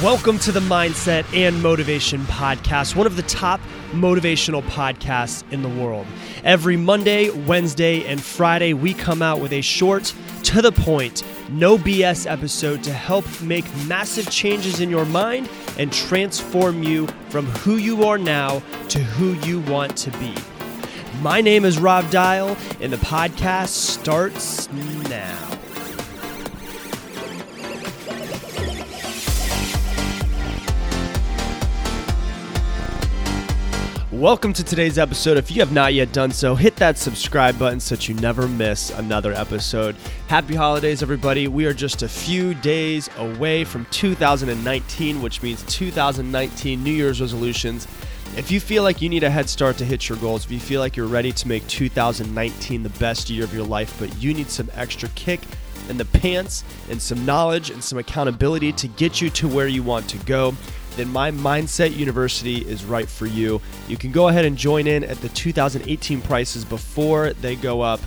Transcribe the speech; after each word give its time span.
Welcome 0.00 0.38
to 0.40 0.52
the 0.52 0.60
Mindset 0.60 1.24
and 1.34 1.60
Motivation 1.60 2.20
Podcast, 2.22 2.94
one 2.94 3.04
of 3.04 3.16
the 3.16 3.22
top 3.22 3.60
motivational 3.90 4.62
podcasts 4.62 5.42
in 5.52 5.62
the 5.62 5.68
world. 5.68 6.06
Every 6.44 6.76
Monday, 6.76 7.30
Wednesday, 7.30 8.06
and 8.06 8.22
Friday, 8.22 8.74
we 8.74 8.94
come 8.94 9.22
out 9.22 9.40
with 9.40 9.52
a 9.52 9.60
short, 9.60 10.14
to 10.44 10.62
the 10.62 10.70
point, 10.70 11.24
no 11.50 11.76
BS 11.76 12.30
episode 12.30 12.84
to 12.84 12.92
help 12.92 13.24
make 13.42 13.64
massive 13.88 14.30
changes 14.30 14.78
in 14.78 14.88
your 14.88 15.04
mind 15.04 15.50
and 15.78 15.92
transform 15.92 16.84
you 16.84 17.08
from 17.28 17.46
who 17.46 17.74
you 17.76 18.04
are 18.04 18.18
now 18.18 18.62
to 18.88 19.00
who 19.00 19.32
you 19.48 19.58
want 19.62 19.96
to 19.96 20.12
be. 20.18 20.32
My 21.22 21.40
name 21.40 21.64
is 21.64 21.78
Rob 21.78 22.08
Dial, 22.08 22.56
and 22.80 22.92
the 22.92 22.98
podcast 22.98 23.70
starts 23.70 24.70
now. 24.72 25.51
Welcome 34.22 34.52
to 34.52 34.62
today's 34.62 34.98
episode. 34.98 35.36
If 35.36 35.50
you 35.50 35.58
have 35.62 35.72
not 35.72 35.94
yet 35.94 36.12
done 36.12 36.30
so, 36.30 36.54
hit 36.54 36.76
that 36.76 36.96
subscribe 36.96 37.58
button 37.58 37.80
so 37.80 37.96
that 37.96 38.08
you 38.08 38.14
never 38.14 38.46
miss 38.46 38.90
another 38.90 39.32
episode. 39.32 39.96
Happy 40.28 40.54
holidays, 40.54 41.02
everybody. 41.02 41.48
We 41.48 41.66
are 41.66 41.74
just 41.74 42.04
a 42.04 42.08
few 42.08 42.54
days 42.54 43.10
away 43.16 43.64
from 43.64 43.84
2019, 43.86 45.20
which 45.20 45.42
means 45.42 45.64
2019 45.64 46.84
New 46.84 46.92
Year's 46.92 47.20
resolutions. 47.20 47.88
If 48.36 48.52
you 48.52 48.60
feel 48.60 48.84
like 48.84 49.02
you 49.02 49.08
need 49.08 49.24
a 49.24 49.30
head 49.30 49.48
start 49.48 49.76
to 49.78 49.84
hit 49.84 50.08
your 50.08 50.18
goals, 50.18 50.44
if 50.44 50.52
you 50.52 50.60
feel 50.60 50.80
like 50.80 50.96
you're 50.96 51.08
ready 51.08 51.32
to 51.32 51.48
make 51.48 51.66
2019 51.66 52.84
the 52.84 52.90
best 52.90 53.28
year 53.28 53.42
of 53.42 53.52
your 53.52 53.66
life, 53.66 53.96
but 53.98 54.16
you 54.22 54.34
need 54.34 54.50
some 54.50 54.70
extra 54.74 55.08
kick 55.16 55.40
in 55.88 55.96
the 55.96 56.04
pants 56.04 56.62
and 56.90 57.02
some 57.02 57.26
knowledge 57.26 57.70
and 57.70 57.82
some 57.82 57.98
accountability 57.98 58.70
to 58.70 58.86
get 58.86 59.20
you 59.20 59.30
to 59.30 59.48
where 59.48 59.66
you 59.66 59.82
want 59.82 60.08
to 60.10 60.18
go, 60.18 60.54
then 60.96 61.08
my 61.10 61.30
Mindset 61.30 61.96
University 61.96 62.58
is 62.58 62.84
right 62.84 63.08
for 63.08 63.26
you. 63.26 63.60
You 63.88 63.96
can 63.96 64.12
go 64.12 64.28
ahead 64.28 64.44
and 64.44 64.56
join 64.56 64.86
in 64.86 65.04
at 65.04 65.18
the 65.20 65.28
2018 65.30 66.20
prices 66.20 66.64
before 66.64 67.32
they 67.34 67.56
go 67.56 67.80
up 67.80 68.00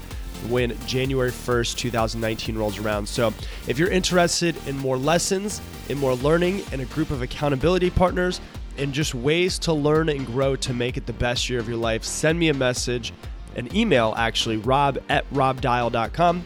when 0.50 0.78
January 0.86 1.32
1st, 1.32 1.78
2019 1.78 2.58
rolls 2.58 2.78
around. 2.78 3.08
So, 3.08 3.34
if 3.68 3.80
you're 3.80 3.90
interested 3.90 4.56
in 4.68 4.78
more 4.78 4.98
lessons, 4.98 5.62
in 5.90 5.98
more 5.98 6.14
learning, 6.16 6.64
and 6.72 6.82
a 6.82 6.86
group 6.86 7.09
of 7.09 7.22
accountability 7.22 7.90
partners, 7.90 8.42
and 8.78 8.94
just 8.94 9.16
ways 9.16 9.58
to 9.59 9.74
learn 9.74 10.09
and 10.09 10.26
grow 10.26 10.56
to 10.58 10.74
make 10.74 10.98
it 10.98 11.06
the 11.06 11.14
best 11.14 11.50
year 11.50 11.59
of 11.59 11.68
your 11.68 11.78
life, 11.78 12.04
send 12.04 12.38
me 12.38 12.50
a 12.50 12.54
message, 12.54 13.14
an 13.56 13.74
email 13.76 14.14
actually, 14.18 14.58
rob 14.58 15.00
at 15.09 15.30
robdial.com. 15.34 16.46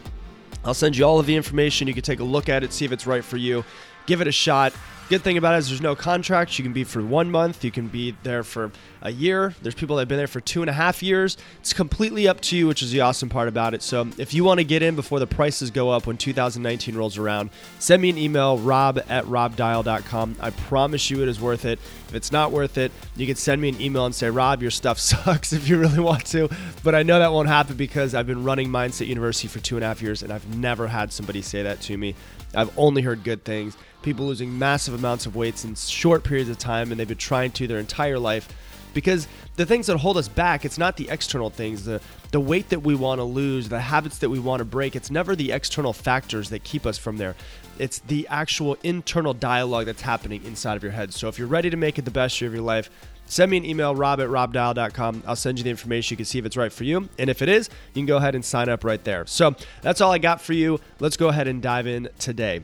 I'll 0.64 0.74
send 0.74 0.98
you 0.98 1.06
all 1.06 1.20
of 1.20 1.26
the 1.26 1.36
information. 1.36 1.88
You 1.88 1.94
can 1.94 2.04
take 2.04 2.20
a 2.20 2.24
look 2.24 2.50
at 2.50 2.64
it, 2.64 2.74
see 2.74 2.86
if 2.86 2.92
it's 2.92 3.08
right 3.08 3.24
for 3.24 3.38
you, 3.38 3.64
give 4.06 4.22
it 4.22 4.28
a 4.28 4.32
shot. 4.32 4.74
Good 5.10 5.24
thing 5.24 5.40
about 5.40 5.56
it 5.56 5.58
is 5.58 5.70
there's 5.70 5.82
no 5.82 5.96
contract. 5.96 6.60
You 6.60 6.64
can 6.64 6.72
be 6.72 6.84
for 6.84 7.04
one 7.04 7.32
month. 7.32 7.64
You 7.64 7.72
can 7.72 7.88
be 7.88 8.16
there 8.22 8.44
for 8.44 8.72
a 9.02 9.12
year. 9.12 9.56
There's 9.60 9.74
people 9.74 9.96
that 9.96 10.02
have 10.02 10.08
been 10.08 10.20
there 10.20 10.28
for 10.28 10.40
two 10.40 10.62
and 10.62 10.70
a 10.70 10.74
half 10.74 11.02
years. 11.02 11.36
It's 11.62 11.74
completely 11.74 12.28
up 12.28 12.42
to 12.42 12.56
you, 12.56 12.68
which 12.68 12.84
is 12.84 12.92
the 12.92 13.02
awesome 13.02 13.28
part 13.28 13.48
about 13.48 13.74
it. 13.74 13.82
So 13.82 14.08
if 14.20 14.36
you 14.36 14.44
want 14.44 14.60
to 14.60 14.64
get 14.64 14.84
in 14.84 14.96
before 14.96 15.18
the 15.18 15.26
prices 15.26 15.72
go 15.72 15.90
up 15.90 16.06
when 16.06 16.18
2019 16.18 16.96
rolls 16.96 17.18
around, 17.18 17.50
send 17.80 18.04
me 18.04 18.12
an 18.12 18.20
email, 18.20 18.60
rob 18.60 19.00
at 19.10 19.26
robdial.com. 19.26 20.36
I 20.40 20.52
promise 20.52 21.10
you 21.10 21.24
it 21.24 21.28
is 21.28 21.42
worth 21.42 21.66
it. 21.66 21.80
If 22.10 22.14
it's 22.14 22.32
not 22.32 22.52
worth 22.52 22.78
it, 22.78 22.92
you 23.16 23.26
can 23.26 23.36
send 23.36 23.64
me 23.64 23.70
an 23.70 23.82
email 23.82 24.06
and 24.06 24.14
say, 24.14 24.30
Rob, 24.30 24.62
your 24.62 24.70
stuff 24.70 25.00
sucks 25.00 25.54
if 25.54 25.68
you 25.68 25.80
really 25.80 26.00
want 26.00 26.28
to. 26.28 26.50
But 26.84 26.94
I 26.94 27.02
know 27.02 27.18
that 27.18 27.34
won't 27.34 27.48
happen 27.48 27.78
because 27.78 28.14
I've 28.14 28.28
been 28.28 28.44
running 28.44 28.70
Mindset 28.70 29.08
University 29.08 29.48
for 29.48 29.58
two 29.58 29.76
and 29.76 29.84
a 29.84 29.88
half 29.88 30.04
years 30.04 30.22
and 30.22 30.32
I've 30.32 30.56
never 30.56 30.86
had 30.86 31.12
somebody 31.12 31.42
say 31.42 31.64
that 31.64 31.82
to 31.82 31.98
me. 31.98 32.14
I've 32.56 32.78
only 32.78 33.02
heard 33.02 33.24
good 33.24 33.44
things. 33.44 33.78
People 34.02 34.26
losing 34.26 34.58
massive 34.58 34.94
amounts 34.94 35.26
of 35.26 35.36
weights 35.36 35.66
in 35.66 35.76
short 35.76 36.24
periods 36.24 36.50
of 36.50 36.58
time, 36.58 36.92
and 36.92 37.00
they've 37.00 37.08
been 37.08 37.18
trying 37.18 37.52
to 37.52 37.68
their 37.68 37.80
entire 37.80 38.20
life. 38.20 38.48
Because 38.94 39.28
the 39.56 39.66
things 39.66 39.88
that 39.88 39.98
hold 39.98 40.18
us 40.18 40.28
back, 40.28 40.66
it's 40.66 40.78
not 40.78 40.98
the 40.98 41.10
external 41.10 41.50
things, 41.50 41.86
the 41.86 42.02
the 42.32 42.40
weight 42.40 42.70
that 42.70 42.82
we 42.82 42.94
want 42.94 43.20
to 43.20 43.24
lose, 43.24 43.70
the 43.70 43.80
habits 43.80 44.20
that 44.20 44.30
we 44.30 44.40
want 44.40 44.60
to 44.60 44.66
break. 44.66 44.96
It's 44.96 45.10
never 45.10 45.36
the 45.36 45.52
external 45.52 45.94
factors 45.94 46.50
that 46.50 46.64
keep 46.64 46.86
us 46.86 46.98
from 46.98 47.18
there. 47.18 47.36
It's 47.80 48.00
the 48.00 48.28
actual 48.28 48.78
internal 48.84 49.34
dialogue 49.34 49.86
that's 49.86 50.02
happening 50.02 50.44
inside 50.46 50.76
of 50.76 50.84
your 50.84 50.92
head. 50.92 51.14
So 51.14 51.28
if 51.28 51.40
you're 51.40 51.48
ready 51.48 51.70
to 51.70 51.78
make 51.78 51.98
it 51.98 52.06
the 52.06 52.12
best 52.12 52.40
year 52.40 52.48
of 52.48 52.54
your 52.54 52.64
life, 52.64 52.90
send 53.30 53.52
me 53.52 53.58
an 53.58 53.66
email, 53.66 53.96
rob 53.96 54.20
at 54.20 54.28
robdial.com. 54.28 55.24
I'll 55.26 55.38
send 55.38 55.58
you 55.58 55.64
the 55.64 55.70
information. 55.70 56.14
You 56.14 56.18
can 56.18 56.26
see 56.26 56.40
if 56.40 56.46
it's 56.46 56.58
right 56.58 56.74
for 56.74 56.84
you. 56.84 57.08
And 57.18 57.30
if 57.30 57.42
it 57.42 57.48
is, 57.48 57.70
you 57.94 58.02
can 58.02 58.06
go 58.06 58.18
ahead 58.18 58.36
and 58.36 58.44
sign 58.44 58.68
up 58.68 58.84
right 58.84 59.02
there. 59.04 59.26
So 59.26 59.56
that's 59.82 60.02
all 60.02 60.12
I 60.12 60.18
got 60.18 60.42
for 60.42 60.54
you. 60.54 60.82
Let's 61.00 61.16
go 61.16 61.30
ahead 61.30 61.48
and 61.48 61.62
dive 61.62 61.88
in 61.88 62.10
today. 62.20 62.62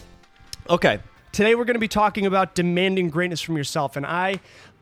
Okay, 0.70 1.00
today 1.32 1.56
we're 1.56 1.66
going 1.66 1.76
to 1.76 1.80
be 1.80 1.88
talking 1.88 2.26
about 2.26 2.56
demanding 2.56 3.10
greatness 3.10 3.40
from 3.40 3.56
yourself. 3.56 3.96
And 3.96 4.06
I 4.06 4.42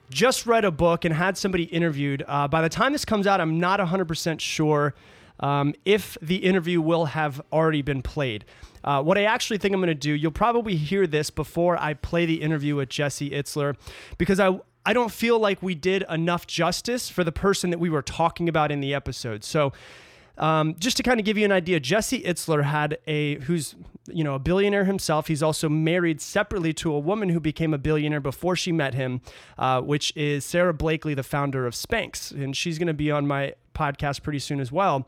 just 0.09 0.45
read 0.45 0.65
a 0.65 0.71
book 0.71 1.05
and 1.05 1.13
had 1.13 1.37
somebody 1.37 1.63
interviewed. 1.63 2.23
Uh, 2.27 2.47
by 2.47 2.61
the 2.61 2.69
time 2.69 2.93
this 2.93 3.05
comes 3.05 3.27
out, 3.27 3.41
I'm 3.41 3.59
not 3.59 3.79
100% 3.79 4.39
sure 4.39 4.95
um, 5.39 5.73
if 5.85 6.17
the 6.21 6.37
interview 6.37 6.79
will 6.81 7.05
have 7.05 7.41
already 7.51 7.81
been 7.81 8.01
played. 8.01 8.45
Uh, 8.83 9.01
what 9.01 9.17
I 9.17 9.23
actually 9.23 9.57
think 9.57 9.73
I'm 9.73 9.79
going 9.79 9.87
to 9.87 9.95
do, 9.95 10.13
you'll 10.13 10.31
probably 10.31 10.75
hear 10.75 11.07
this 11.07 11.29
before 11.29 11.77
I 11.77 11.93
play 11.93 12.25
the 12.25 12.41
interview 12.41 12.75
with 12.75 12.89
Jesse 12.89 13.29
Itzler, 13.29 13.75
because 14.17 14.39
I, 14.39 14.59
I 14.85 14.93
don't 14.93 15.11
feel 15.11 15.39
like 15.39 15.61
we 15.61 15.75
did 15.75 16.03
enough 16.09 16.45
justice 16.47 17.09
for 17.09 17.23
the 17.23 17.31
person 17.31 17.69
that 17.69 17.79
we 17.79 17.89
were 17.89 18.01
talking 18.01 18.49
about 18.49 18.71
in 18.71 18.81
the 18.81 18.93
episode. 18.93 19.43
So, 19.43 19.73
um, 20.37 20.75
just 20.79 20.97
to 20.97 21.03
kind 21.03 21.19
of 21.19 21.25
give 21.25 21.37
you 21.37 21.45
an 21.45 21.51
idea, 21.51 21.79
Jesse 21.79 22.21
Itzler 22.21 22.63
had 22.63 22.97
a 23.05 23.39
who's 23.41 23.75
you 24.07 24.23
know 24.23 24.35
a 24.35 24.39
billionaire 24.39 24.85
himself. 24.85 25.27
He's 25.27 25.43
also 25.43 25.69
married 25.69 26.21
separately 26.21 26.73
to 26.73 26.93
a 26.93 26.99
woman 26.99 27.29
who 27.29 27.39
became 27.39 27.73
a 27.73 27.77
billionaire 27.77 28.19
before 28.19 28.55
she 28.55 28.71
met 28.71 28.93
him, 28.95 29.21
uh, 29.57 29.81
which 29.81 30.11
is 30.15 30.43
Sara 30.43 30.73
Blakely, 30.73 31.13
the 31.13 31.23
founder 31.23 31.67
of 31.67 31.73
Spanx, 31.73 32.31
and 32.31 32.57
she's 32.57 32.79
going 32.79 32.87
to 32.87 32.93
be 32.93 33.11
on 33.11 33.27
my 33.27 33.53
podcast 33.75 34.23
pretty 34.23 34.39
soon 34.39 34.59
as 34.59 34.71
well. 34.71 35.07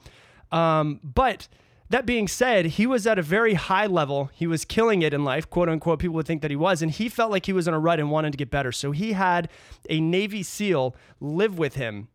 Um, 0.52 1.00
but 1.04 1.48
that 1.90 2.06
being 2.06 2.28
said, 2.28 2.66
he 2.66 2.88
was 2.88 3.06
at 3.06 3.20
a 3.20 3.22
very 3.22 3.54
high 3.54 3.86
level. 3.86 4.32
He 4.34 4.48
was 4.48 4.66
killing 4.66 5.02
it 5.02 5.14
in 5.14 5.24
life, 5.24 5.50
quote 5.50 5.70
unquote. 5.70 6.00
People 6.00 6.16
would 6.16 6.26
think 6.26 6.42
that 6.42 6.52
he 6.52 6.58
was, 6.58 6.82
and 6.82 6.92
he 6.92 7.10
felt 7.10 7.32
like 7.32 7.46
he 7.46 7.54
was 7.54 7.68
on 7.68 7.74
a 7.74 7.80
rut 7.80 8.00
and 8.00 8.10
wanted 8.10 8.32
to 8.32 8.38
get 8.38 8.50
better. 8.50 8.72
So 8.72 8.92
he 8.92 9.14
had 9.14 9.50
a 9.90 10.02
Navy 10.02 10.42
SEAL 10.42 10.96
live 11.20 11.60
with 11.60 11.76
him, 11.76 12.08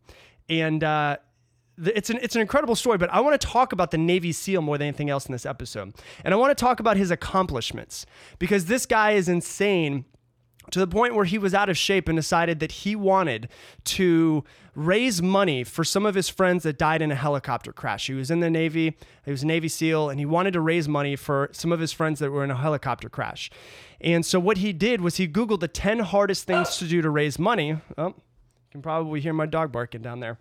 and 0.48 0.82
uh, 0.82 1.19
it's 1.78 2.10
an 2.10 2.19
it's 2.20 2.34
an 2.34 2.42
incredible 2.42 2.75
story, 2.75 2.98
but 2.98 3.10
I 3.10 3.20
want 3.20 3.41
to 3.41 3.47
talk 3.47 3.72
about 3.72 3.91
the 3.91 3.98
Navy 3.98 4.32
SEAL 4.32 4.62
more 4.62 4.76
than 4.76 4.88
anything 4.88 5.09
else 5.09 5.26
in 5.26 5.32
this 5.32 5.47
episode. 5.47 5.94
And 6.25 6.34
I 6.34 6.36
want 6.36 6.56
to 6.56 6.60
talk 6.60 6.80
about 6.80 6.97
his 6.97 7.10
accomplishments 7.10 8.06
because 8.38 8.66
this 8.66 8.86
guy 8.86 9.12
is 9.12 9.28
insane 9.28 10.04
to 10.72 10.78
the 10.78 10.86
point 10.86 11.14
where 11.14 11.25
he 11.25 11.38
was 11.38 11.54
out 11.54 11.69
of 11.69 11.76
shape 11.76 12.09
and 12.09 12.16
decided 12.16 12.60
that 12.60 12.72
he 12.72 12.94
wanted 12.94 13.48
to 13.84 14.44
raise 14.80 15.20
money 15.20 15.62
for 15.62 15.84
some 15.84 16.06
of 16.06 16.14
his 16.14 16.28
friends 16.28 16.62
that 16.62 16.78
died 16.78 17.02
in 17.02 17.12
a 17.12 17.14
helicopter 17.14 17.72
crash. 17.72 18.06
He 18.06 18.14
was 18.14 18.30
in 18.30 18.41
the 18.41 18.50
Navy, 18.50 18.96
he 19.24 19.30
was 19.30 19.42
a 19.42 19.46
Navy 19.46 19.68
SEAL, 19.68 20.08
and 20.08 20.18
he 20.18 20.26
wanted 20.26 20.52
to 20.52 20.60
raise 20.60 20.88
money 20.88 21.16
for 21.16 21.50
some 21.52 21.70
of 21.70 21.80
his 21.80 21.92
friends 21.92 22.18
that 22.20 22.30
were 22.30 22.42
in 22.42 22.50
a 22.50 22.56
helicopter 22.56 23.08
crash. 23.08 23.50
And 24.00 24.24
so 24.24 24.41
what 24.41 24.58
he 24.58 24.72
did 24.72 25.02
was 25.02 25.16
he 25.16 25.28
Googled 25.28 25.60
the 25.60 25.68
10 25.68 26.00
hardest 26.00 26.44
things 26.44 26.78
to 26.78 26.86
do 26.86 27.02
to 27.02 27.10
raise 27.10 27.38
money. 27.38 27.78
Oh, 27.98 28.14
can 28.70 28.82
probably 28.82 29.20
hear 29.20 29.32
my 29.32 29.47
dog 29.47 29.72
barking 29.72 30.00
down 30.00 30.20
there. 30.20 30.38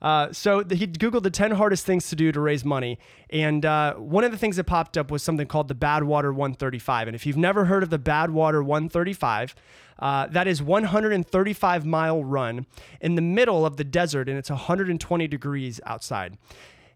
Uh, 0.00 0.32
so 0.32 0.62
the, 0.62 0.76
he 0.76 0.86
Googled 0.86 1.24
the 1.24 1.30
10 1.30 1.52
hardest 1.52 1.84
things 1.84 2.08
to 2.10 2.16
do 2.16 2.30
to 2.30 2.40
raise 2.40 2.64
money. 2.64 2.96
And 3.28 3.66
uh, 3.66 3.94
one 3.94 4.22
of 4.22 4.30
the 4.30 4.38
things 4.38 4.54
that 4.54 4.64
popped 4.64 4.96
up 4.96 5.10
was 5.10 5.22
something 5.22 5.48
called 5.48 5.66
the 5.66 5.74
Badwater 5.74 6.32
135. 6.32 7.08
And 7.08 7.14
if 7.16 7.26
you've 7.26 7.36
never 7.36 7.64
heard 7.64 7.82
of 7.82 7.90
the 7.90 7.98
Badwater 7.98 8.64
135, 8.64 9.56
uh, 9.98 10.28
that 10.28 10.46
is 10.46 10.62
135 10.62 11.84
mile 11.84 12.22
run 12.22 12.66
in 13.00 13.16
the 13.16 13.22
middle 13.22 13.66
of 13.66 13.76
the 13.76 13.84
desert, 13.84 14.28
and 14.28 14.38
it's 14.38 14.50
120 14.50 15.26
degrees 15.26 15.80
outside. 15.84 16.38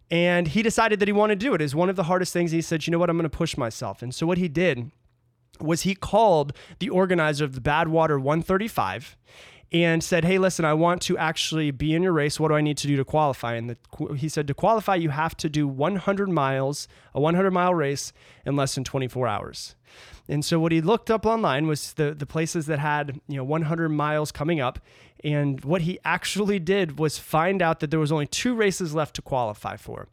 And 0.08 0.46
he 0.46 0.62
decided 0.62 1.00
that 1.00 1.08
he 1.08 1.12
wanted 1.12 1.40
to 1.40 1.46
do 1.46 1.54
it. 1.54 1.60
It's 1.60 1.74
one 1.74 1.90
of 1.90 1.96
the 1.96 2.04
hardest 2.04 2.32
things. 2.32 2.52
He 2.52 2.62
said, 2.62 2.86
you 2.86 2.92
know 2.92 2.98
what, 3.00 3.10
I'm 3.10 3.16
going 3.16 3.28
to 3.28 3.36
push 3.36 3.56
myself. 3.56 4.02
And 4.02 4.14
so 4.14 4.24
what 4.24 4.38
he 4.38 4.46
did 4.46 4.92
was 5.60 5.82
he 5.82 5.96
called 5.96 6.52
the 6.78 6.90
organizer 6.90 7.44
of 7.44 7.54
the 7.54 7.60
Badwater 7.60 8.20
135 8.20 9.16
and 9.72 10.02
said, 10.02 10.24
"Hey, 10.24 10.38
listen, 10.38 10.64
I 10.64 10.74
want 10.74 11.02
to 11.02 11.18
actually 11.18 11.70
be 11.70 11.94
in 11.94 12.02
your 12.02 12.12
race. 12.12 12.38
What 12.38 12.48
do 12.48 12.54
I 12.54 12.60
need 12.60 12.76
to 12.78 12.86
do 12.86 12.96
to 12.96 13.04
qualify?" 13.04 13.54
And 13.54 13.70
the, 13.70 14.14
he 14.14 14.28
said, 14.28 14.46
"To 14.48 14.54
qualify, 14.54 14.94
you 14.96 15.10
have 15.10 15.36
to 15.38 15.48
do 15.48 15.66
100 15.66 16.28
miles, 16.28 16.88
a 17.14 17.20
100 17.20 17.50
mile 17.50 17.74
race 17.74 18.12
in 18.44 18.56
less 18.56 18.74
than 18.74 18.84
24 18.84 19.26
hours." 19.26 19.74
And 20.28 20.44
so 20.44 20.58
what 20.58 20.72
he 20.72 20.80
looked 20.80 21.10
up 21.10 21.24
online 21.24 21.66
was 21.66 21.92
the 21.94 22.14
the 22.14 22.26
places 22.26 22.66
that 22.66 22.78
had 22.78 23.20
you 23.28 23.36
know 23.36 23.44
100 23.44 23.88
miles 23.88 24.32
coming 24.32 24.60
up, 24.60 24.78
and 25.26 25.64
what 25.64 25.82
he 25.82 25.98
actually 26.04 26.60
did 26.60 27.00
was 27.00 27.18
find 27.18 27.60
out 27.60 27.80
that 27.80 27.90
there 27.90 27.98
was 27.98 28.12
only 28.12 28.28
two 28.28 28.54
races 28.54 28.94
left 28.94 29.16
to 29.16 29.22
qualify 29.22 29.76
for. 29.76 30.06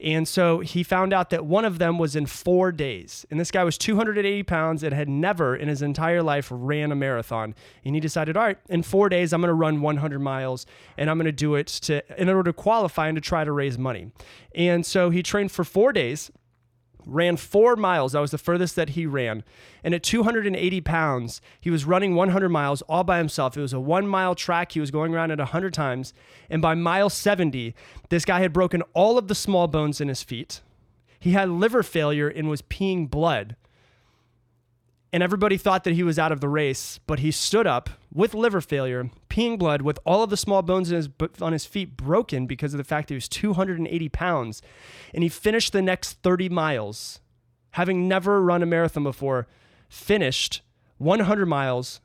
And 0.00 0.26
so 0.26 0.58
he 0.58 0.82
found 0.82 1.12
out 1.12 1.30
that 1.30 1.46
one 1.46 1.64
of 1.64 1.78
them 1.78 1.98
was 1.98 2.16
in 2.16 2.26
four 2.26 2.72
days. 2.72 3.24
And 3.30 3.38
this 3.38 3.52
guy 3.52 3.62
was 3.62 3.78
280 3.78 4.42
pounds 4.42 4.82
and 4.82 4.92
had 4.92 5.08
never 5.08 5.54
in 5.54 5.68
his 5.68 5.82
entire 5.82 6.20
life 6.20 6.48
ran 6.50 6.90
a 6.90 6.96
marathon. 6.96 7.54
And 7.84 7.94
he 7.94 8.00
decided, 8.00 8.36
all 8.36 8.42
right, 8.42 8.58
in 8.68 8.82
four 8.82 9.08
days, 9.08 9.32
I'm 9.32 9.40
going 9.40 9.50
to 9.50 9.54
run 9.54 9.82
100 9.82 10.18
miles 10.18 10.66
and 10.98 11.08
I'm 11.08 11.16
going 11.16 11.26
to 11.26 11.32
do 11.32 11.54
it 11.54 11.68
to, 11.68 12.20
in 12.20 12.28
order 12.28 12.42
to 12.50 12.52
qualify 12.52 13.06
and 13.06 13.14
to 13.14 13.20
try 13.20 13.44
to 13.44 13.52
raise 13.52 13.78
money. 13.78 14.10
And 14.52 14.84
so 14.84 15.10
he 15.10 15.22
trained 15.22 15.52
for 15.52 15.62
four 15.62 15.92
days 15.92 16.32
ran 17.06 17.36
four 17.36 17.76
miles. 17.76 18.12
That 18.12 18.20
was 18.20 18.32
the 18.32 18.38
furthest 18.38 18.76
that 18.76 18.90
he 18.90 19.06
ran. 19.06 19.44
And 19.82 19.94
at 19.94 20.02
280 20.02 20.80
pounds, 20.82 21.40
he 21.60 21.70
was 21.70 21.84
running 21.84 22.14
100 22.14 22.48
miles 22.48 22.82
all 22.82 23.04
by 23.04 23.18
himself. 23.18 23.56
It 23.56 23.62
was 23.62 23.72
a 23.72 23.80
one 23.80 24.06
mile 24.06 24.34
track. 24.34 24.72
He 24.72 24.80
was 24.80 24.90
going 24.90 25.14
around 25.14 25.30
it 25.30 25.38
100 25.38 25.72
times. 25.72 26.12
And 26.50 26.60
by 26.60 26.74
mile 26.74 27.08
70, 27.08 27.74
this 28.10 28.24
guy 28.24 28.40
had 28.40 28.52
broken 28.52 28.82
all 28.92 29.16
of 29.16 29.28
the 29.28 29.34
small 29.34 29.68
bones 29.68 30.00
in 30.00 30.08
his 30.08 30.22
feet. 30.22 30.60
He 31.18 31.32
had 31.32 31.48
liver 31.48 31.82
failure 31.82 32.28
and 32.28 32.48
was 32.48 32.62
peeing 32.62 33.08
blood 33.08 33.56
and 35.16 35.22
everybody 35.22 35.56
thought 35.56 35.84
that 35.84 35.94
he 35.94 36.02
was 36.02 36.18
out 36.18 36.30
of 36.30 36.42
the 36.42 36.48
race, 36.48 37.00
but 37.06 37.20
he 37.20 37.30
stood 37.30 37.66
up 37.66 37.88
with 38.12 38.34
liver 38.34 38.60
failure, 38.60 39.08
peeing 39.30 39.58
blood, 39.58 39.80
with 39.80 39.98
all 40.04 40.22
of 40.22 40.28
the 40.28 40.36
small 40.36 40.60
bones 40.60 40.90
his, 40.90 41.08
on 41.40 41.54
his 41.54 41.64
feet 41.64 41.96
broken 41.96 42.46
because 42.46 42.74
of 42.74 42.78
the 42.78 42.84
fact 42.84 43.08
that 43.08 43.14
he 43.14 43.16
was 43.16 43.26
280 43.26 44.10
pounds. 44.10 44.60
And 45.14 45.22
he 45.22 45.30
finished 45.30 45.72
the 45.72 45.80
next 45.80 46.22
30 46.22 46.50
miles, 46.50 47.20
having 47.70 48.06
never 48.06 48.42
run 48.42 48.62
a 48.62 48.66
marathon 48.66 49.04
before, 49.04 49.46
finished 49.88 50.60
100 50.98 51.46
miles 51.46 52.02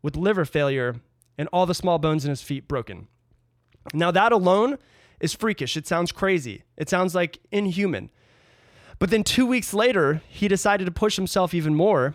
with 0.00 0.14
liver 0.16 0.44
failure 0.44 1.00
and 1.36 1.48
all 1.52 1.66
the 1.66 1.74
small 1.74 1.98
bones 1.98 2.24
in 2.24 2.30
his 2.30 2.42
feet 2.42 2.68
broken. 2.68 3.08
Now, 3.92 4.12
that 4.12 4.30
alone 4.30 4.78
is 5.18 5.34
freakish. 5.34 5.76
It 5.76 5.88
sounds 5.88 6.12
crazy. 6.12 6.62
It 6.76 6.88
sounds 6.88 7.12
like 7.12 7.40
inhuman. 7.50 8.10
But 9.00 9.10
then 9.10 9.24
two 9.24 9.46
weeks 9.46 9.74
later, 9.74 10.22
he 10.28 10.46
decided 10.46 10.84
to 10.84 10.92
push 10.92 11.16
himself 11.16 11.54
even 11.54 11.74
more 11.74 12.14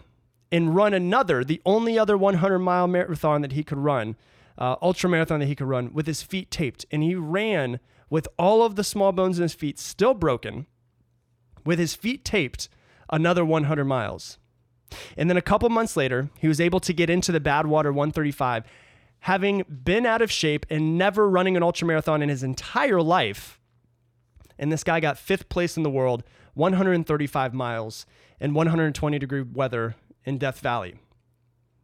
and 0.51 0.75
run 0.75 0.93
another, 0.93 1.43
the 1.43 1.61
only 1.65 1.97
other 1.99 2.17
100 2.17 2.59
mile 2.59 2.87
marathon 2.87 3.41
that 3.41 3.51
he 3.51 3.63
could 3.63 3.77
run, 3.77 4.15
uh, 4.57 4.75
ultra 4.81 5.09
marathon 5.09 5.39
that 5.39 5.47
he 5.47 5.55
could 5.55 5.67
run 5.67 5.93
with 5.93 6.07
his 6.07 6.21
feet 6.21 6.49
taped. 6.51 6.85
And 6.91 7.03
he 7.03 7.15
ran 7.15 7.79
with 8.09 8.27
all 8.37 8.63
of 8.63 8.75
the 8.75 8.83
small 8.83 9.11
bones 9.11 9.37
in 9.37 9.43
his 9.43 9.53
feet 9.53 9.77
still 9.79 10.13
broken, 10.13 10.67
with 11.65 11.79
his 11.79 11.95
feet 11.95 12.23
taped, 12.23 12.69
another 13.09 13.43
100 13.43 13.85
miles. 13.85 14.37
And 15.17 15.29
then 15.29 15.37
a 15.37 15.41
couple 15.41 15.67
months 15.69 15.97
later, 15.97 16.29
he 16.39 16.47
was 16.47 16.61
able 16.61 16.79
to 16.81 16.93
get 16.93 17.09
into 17.09 17.31
the 17.31 17.41
Badwater 17.41 17.93
135, 17.93 18.63
having 19.21 19.65
been 19.83 20.05
out 20.05 20.21
of 20.21 20.31
shape 20.31 20.65
and 20.69 20.97
never 20.97 21.29
running 21.29 21.57
an 21.57 21.63
ultra 21.63 21.85
marathon 21.85 22.21
in 22.21 22.29
his 22.29 22.43
entire 22.43 23.01
life. 23.01 23.59
And 24.57 24.71
this 24.71 24.83
guy 24.83 25.01
got 25.01 25.17
fifth 25.17 25.49
place 25.49 25.75
in 25.75 25.83
the 25.83 25.89
world, 25.89 26.23
135 26.53 27.53
miles 27.53 28.05
in 28.39 28.53
120 28.53 29.19
degree 29.19 29.41
weather 29.41 29.95
in 30.27 30.37
Death 30.37 30.59
Valley. 30.59 30.95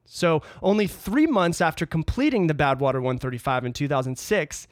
So, 0.05 0.43
only 0.61 0.85
three 0.85 1.25
months 1.25 1.61
after 1.61 1.85
completing 1.85 2.47
the 2.47 2.53
Badwater 2.53 2.95
135 2.95 3.65
in 3.65 3.73
2006, 3.73 4.67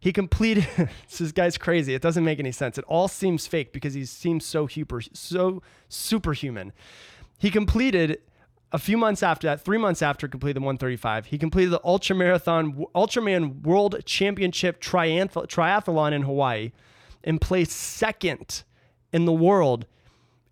he 0.00 0.12
completed. 0.12 0.66
this 1.18 1.32
guy's 1.32 1.56
crazy. 1.56 1.94
It 1.94 2.02
doesn't 2.02 2.24
make 2.24 2.40
any 2.40 2.52
sense. 2.52 2.76
It 2.76 2.84
all 2.88 3.08
seems 3.08 3.46
fake 3.46 3.72
because 3.72 3.94
he 3.94 4.04
seems 4.04 4.44
so 4.44 4.66
super, 4.66 5.00
so 5.00 5.62
superhuman. 5.88 6.72
He 7.38 7.50
completed 7.50 8.18
a 8.72 8.78
few 8.78 8.98
months 8.98 9.22
after 9.22 9.46
that, 9.46 9.64
three 9.64 9.78
months 9.78 10.02
after 10.02 10.26
completing 10.26 10.60
the 10.60 10.66
135, 10.66 11.26
he 11.26 11.38
completed 11.38 11.70
the 11.70 11.80
Ultra 11.84 12.16
Marathon, 12.16 12.84
Ultraman 12.92 13.62
World 13.62 14.04
Championship 14.04 14.80
triathlon 14.80 16.12
in 16.12 16.22
Hawaii 16.22 16.72
and 17.22 17.40
placed 17.40 17.70
second 17.70 18.64
in 19.12 19.26
the 19.26 19.32
world 19.32 19.86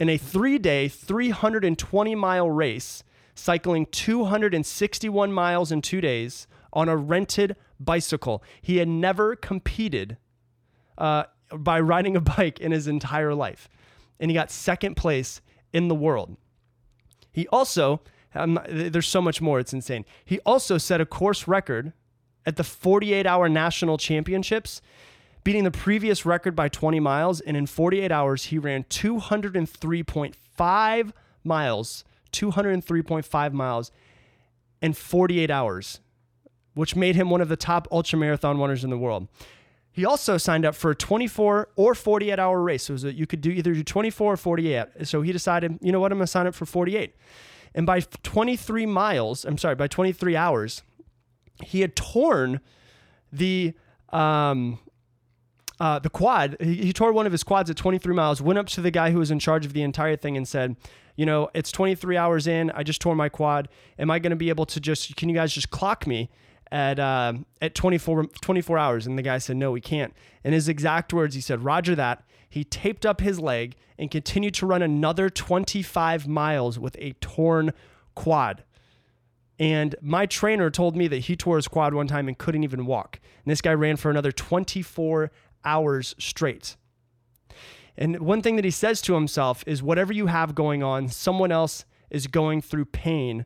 in 0.02 0.08
a 0.08 0.18
three 0.18 0.58
day, 0.58 0.88
320 0.88 2.16
mile 2.16 2.50
race, 2.50 3.04
cycling 3.36 3.86
261 3.86 5.32
miles 5.32 5.70
in 5.70 5.80
two 5.80 6.00
days 6.00 6.48
on 6.72 6.88
a 6.88 6.96
rented 6.96 7.54
bicycle. 7.78 8.42
He 8.60 8.78
had 8.78 8.88
never 8.88 9.36
competed 9.36 10.16
uh, 10.98 11.24
by 11.56 11.78
riding 11.78 12.16
a 12.16 12.20
bike 12.20 12.58
in 12.58 12.72
his 12.72 12.88
entire 12.88 13.32
life. 13.32 13.68
And 14.18 14.28
he 14.28 14.34
got 14.34 14.50
second 14.50 14.96
place 14.96 15.40
in 15.72 15.86
the 15.86 15.94
world. 15.94 16.36
He 17.30 17.46
also, 17.48 18.00
not, 18.34 18.66
there's 18.68 19.06
so 19.06 19.22
much 19.22 19.40
more, 19.40 19.60
it's 19.60 19.72
insane. 19.72 20.04
He 20.24 20.40
also 20.40 20.78
set 20.78 21.00
a 21.00 21.06
course 21.06 21.46
record 21.46 21.92
at 22.44 22.56
the 22.56 22.64
48 22.64 23.24
hour 23.24 23.48
national 23.48 23.98
championships 23.98 24.82
beating 25.44 25.64
the 25.64 25.70
previous 25.70 26.24
record 26.24 26.54
by 26.54 26.68
20 26.68 27.00
miles. 27.00 27.40
And 27.40 27.56
in 27.56 27.66
48 27.66 28.12
hours, 28.12 28.44
he 28.46 28.58
ran 28.58 28.84
203.5 28.84 31.12
miles, 31.44 32.04
203.5 32.32 33.52
miles 33.52 33.90
in 34.80 34.92
48 34.92 35.50
hours, 35.50 36.00
which 36.74 36.96
made 36.96 37.16
him 37.16 37.30
one 37.30 37.40
of 37.40 37.48
the 37.48 37.56
top 37.56 37.88
ultra 37.90 38.18
marathon 38.18 38.58
runners 38.58 38.84
in 38.84 38.90
the 38.90 38.98
world. 38.98 39.28
He 39.92 40.06
also 40.06 40.38
signed 40.38 40.64
up 40.64 40.74
for 40.74 40.92
a 40.92 40.94
24 40.94 41.68
or 41.76 41.94
48 41.94 42.38
hour 42.38 42.62
race. 42.62 42.84
So 42.84 42.94
you 42.94 43.26
could 43.26 43.42
do 43.42 43.50
either 43.50 43.74
do 43.74 43.84
24 43.84 44.32
or 44.32 44.36
48. 44.36 45.06
So 45.06 45.20
he 45.20 45.32
decided, 45.32 45.78
you 45.82 45.92
know 45.92 46.00
what, 46.00 46.12
I'm 46.12 46.18
going 46.18 46.24
to 46.24 46.30
sign 46.30 46.46
up 46.46 46.54
for 46.54 46.64
48. 46.64 47.14
And 47.74 47.86
by 47.86 48.00
23 48.00 48.86
miles, 48.86 49.44
I'm 49.44 49.58
sorry, 49.58 49.74
by 49.74 49.88
23 49.88 50.34
hours, 50.34 50.82
he 51.62 51.82
had 51.82 51.94
torn 51.94 52.60
the 53.30 53.74
um, 54.10 54.78
uh, 55.80 55.98
the 55.98 56.10
quad, 56.10 56.56
he, 56.60 56.76
he, 56.76 56.92
tore 56.92 57.12
one 57.12 57.26
of 57.26 57.32
his 57.32 57.42
quads 57.42 57.70
at 57.70 57.76
23 57.76 58.14
miles, 58.14 58.40
went 58.40 58.58
up 58.58 58.66
to 58.68 58.80
the 58.80 58.90
guy 58.90 59.10
who 59.10 59.18
was 59.18 59.30
in 59.30 59.38
charge 59.38 59.66
of 59.66 59.72
the 59.72 59.82
entire 59.82 60.16
thing 60.16 60.36
and 60.36 60.46
said, 60.46 60.76
You 61.16 61.26
know, 61.26 61.50
it's 61.54 61.72
23 61.72 62.16
hours 62.16 62.46
in. 62.46 62.70
I 62.72 62.82
just 62.82 63.00
tore 63.00 63.16
my 63.16 63.28
quad. 63.28 63.68
Am 63.98 64.10
I 64.10 64.18
going 64.18 64.30
to 64.30 64.36
be 64.36 64.48
able 64.48 64.66
to 64.66 64.80
just, 64.80 65.14
can 65.16 65.28
you 65.28 65.34
guys 65.34 65.52
just 65.52 65.70
clock 65.70 66.06
me 66.06 66.30
at, 66.70 66.98
uh, 66.98 67.34
at 67.60 67.74
24, 67.74 68.26
24 68.42 68.78
hours? 68.78 69.06
And 69.06 69.18
the 69.18 69.22
guy 69.22 69.38
said, 69.38 69.56
No, 69.56 69.72
we 69.72 69.80
can't. 69.80 70.14
In 70.44 70.52
his 70.52 70.68
exact 70.68 71.12
words, 71.12 71.34
he 71.34 71.40
said, 71.40 71.64
Roger 71.64 71.94
that. 71.94 72.24
He 72.48 72.64
taped 72.64 73.06
up 73.06 73.22
his 73.22 73.40
leg 73.40 73.76
and 73.98 74.10
continued 74.10 74.52
to 74.54 74.66
run 74.66 74.82
another 74.82 75.30
25 75.30 76.28
miles 76.28 76.78
with 76.78 76.96
a 76.98 77.12
torn 77.14 77.72
quad. 78.14 78.62
And 79.58 79.94
my 80.02 80.26
trainer 80.26 80.70
told 80.70 80.96
me 80.96 81.08
that 81.08 81.18
he 81.18 81.36
tore 81.36 81.56
his 81.56 81.68
quad 81.68 81.94
one 81.94 82.08
time 82.08 82.28
and 82.28 82.36
couldn't 82.36 82.64
even 82.64 82.84
walk. 82.84 83.20
And 83.44 83.50
this 83.50 83.60
guy 83.60 83.72
ran 83.72 83.96
for 83.96 84.10
another 84.10 84.32
24 84.32 85.30
hours 85.64 86.14
straight. 86.18 86.76
And 87.96 88.20
one 88.20 88.42
thing 88.42 88.56
that 88.56 88.64
he 88.64 88.70
says 88.70 89.02
to 89.02 89.14
himself 89.14 89.62
is 89.66 89.82
whatever 89.82 90.12
you 90.12 90.26
have 90.26 90.54
going 90.54 90.82
on, 90.82 91.08
someone 91.08 91.52
else 91.52 91.84
is 92.10 92.26
going 92.26 92.62
through 92.62 92.86
pain 92.86 93.44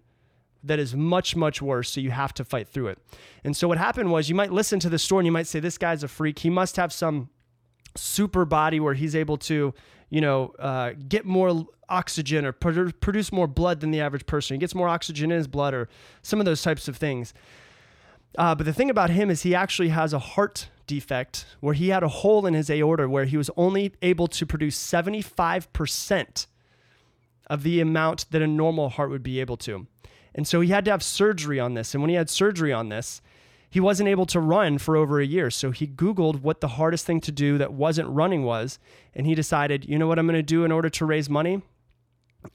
that 0.63 0.79
is 0.79 0.95
much, 0.95 1.37
much 1.37 1.63
worse. 1.63 1.91
So 1.91 2.01
you 2.01 2.11
have 2.11 2.35
to 2.35 2.45
fight 2.45 2.69
through 2.69 2.89
it. 2.89 2.99
And 3.45 3.57
so 3.57 3.69
what 3.69 3.79
happened 3.79 4.11
was 4.11 4.29
you 4.29 4.35
might 4.35 4.53
listen 4.53 4.81
to 4.81 4.89
the 4.89 4.99
story 4.99 5.21
and 5.21 5.27
you 5.27 5.33
might 5.33 5.47
say, 5.47 5.61
this 5.61 5.79
guy's 5.79 6.03
a 6.03 6.09
freak. 6.09 6.41
He 6.41 6.51
must 6.51 6.77
have 6.77 6.93
some 6.93 7.29
super 7.95 8.45
body 8.45 8.81
where 8.81 8.95
he's 8.95 9.15
able 9.15 9.37
to, 9.39 9.73
you 10.11 10.21
know, 10.21 10.55
uh, 10.59 10.93
get 11.09 11.25
more 11.25 11.67
oxygen 11.89 12.45
or 12.45 12.53
produce 12.53 13.33
more 13.33 13.47
blood 13.47 13.81
than 13.81 13.91
the 13.91 14.01
average 14.01 14.27
person. 14.27 14.55
He 14.55 14.59
gets 14.59 14.75
more 14.75 14.89
oxygen 14.89 15.31
in 15.31 15.37
his 15.37 15.47
blood 15.47 15.73
or 15.73 15.89
some 16.23 16.41
of 16.41 16.47
those 16.47 16.63
types 16.63 16.89
of 16.89 16.97
things. 16.97 17.33
Uh, 18.37 18.55
but 18.55 18.67
the 18.67 18.73
thing 18.73 18.91
about 18.91 19.11
him 19.11 19.31
is 19.31 19.43
he 19.43 19.55
actually 19.55 19.89
has 19.89 20.13
a 20.13 20.19
heart 20.19 20.69
defect 20.87 21.47
where 21.61 21.75
he 21.75 21.89
had 21.89 22.03
a 22.03 22.09
hole 22.09 22.47
in 22.47 22.55
his 22.55 22.71
aorta 22.71 23.09
where 23.09 23.25
he 23.25 23.37
was 23.37 23.51
only 23.57 23.93
able 24.03 24.29
to 24.29 24.47
produce 24.47 24.79
75% 24.79 26.47
of 27.49 27.63
the 27.63 27.81
amount 27.81 28.27
that 28.31 28.43
a 28.43 28.47
normal 28.47 28.91
heart 28.91 29.11
would 29.11 29.23
be 29.23 29.41
able 29.41 29.57
to. 29.59 29.87
And 30.35 30.47
so 30.47 30.61
he 30.61 30.69
had 30.69 30.85
to 30.85 30.91
have 30.91 31.03
surgery 31.03 31.59
on 31.59 31.75
this. 31.75 31.95
And 31.95 32.03
when 32.03 32.11
he 32.11 32.17
had 32.17 32.29
surgery 32.29 32.73
on 32.73 32.91
this, 32.91 33.23
he 33.71 33.81
wasn't 33.81 34.09
able 34.09 34.27
to 34.27 34.41
run 34.41 34.79
for 34.79 34.97
over 34.97 35.21
a 35.21 35.27
year. 35.27 35.51
So 35.51 35.71
he 35.71 35.87
Googled 35.87 36.43
what 36.43 36.61
the 36.61 36.69
hardest 36.69 37.07
thing 37.07 37.21
to 37.23 37.33
do 37.33 37.59
that 37.59 37.73
wasn't 37.73 38.09
running 38.09 38.45
was. 38.45 38.79
And 39.15 39.27
he 39.27 39.35
decided, 39.35 39.89
you 39.89 39.99
know 39.99 40.07
what 40.07 40.19
I'm 40.19 40.27
going 40.27 40.37
to 40.37 40.43
do 40.43 40.65
in 40.65 40.73
order 40.73 40.91
to 40.91 41.07
raise 41.07 41.29
money? 41.29 41.63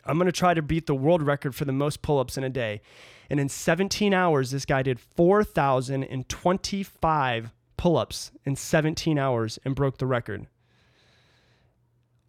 I'm 0.05 0.17
going 0.17 0.27
to 0.27 0.31
try 0.31 0.53
to 0.53 0.61
beat 0.61 0.87
the 0.87 0.95
world 0.95 1.21
record 1.21 1.53
for 1.53 1.65
the 1.65 1.73
most 1.73 2.01
pull 2.01 2.19
ups 2.19 2.37
in 2.37 2.43
a 2.43 2.49
day. 2.49 2.81
And 3.29 3.39
in 3.39 3.49
17 3.49 4.13
hours, 4.13 4.51
this 4.51 4.65
guy 4.65 4.83
did 4.83 4.99
4,025 4.99 7.51
pull 7.81 7.97
ups 7.97 8.31
in 8.45 8.55
17 8.55 9.17
hours 9.17 9.57
and 9.65 9.73
broke 9.73 9.97
the 9.97 10.05
record. 10.05 10.45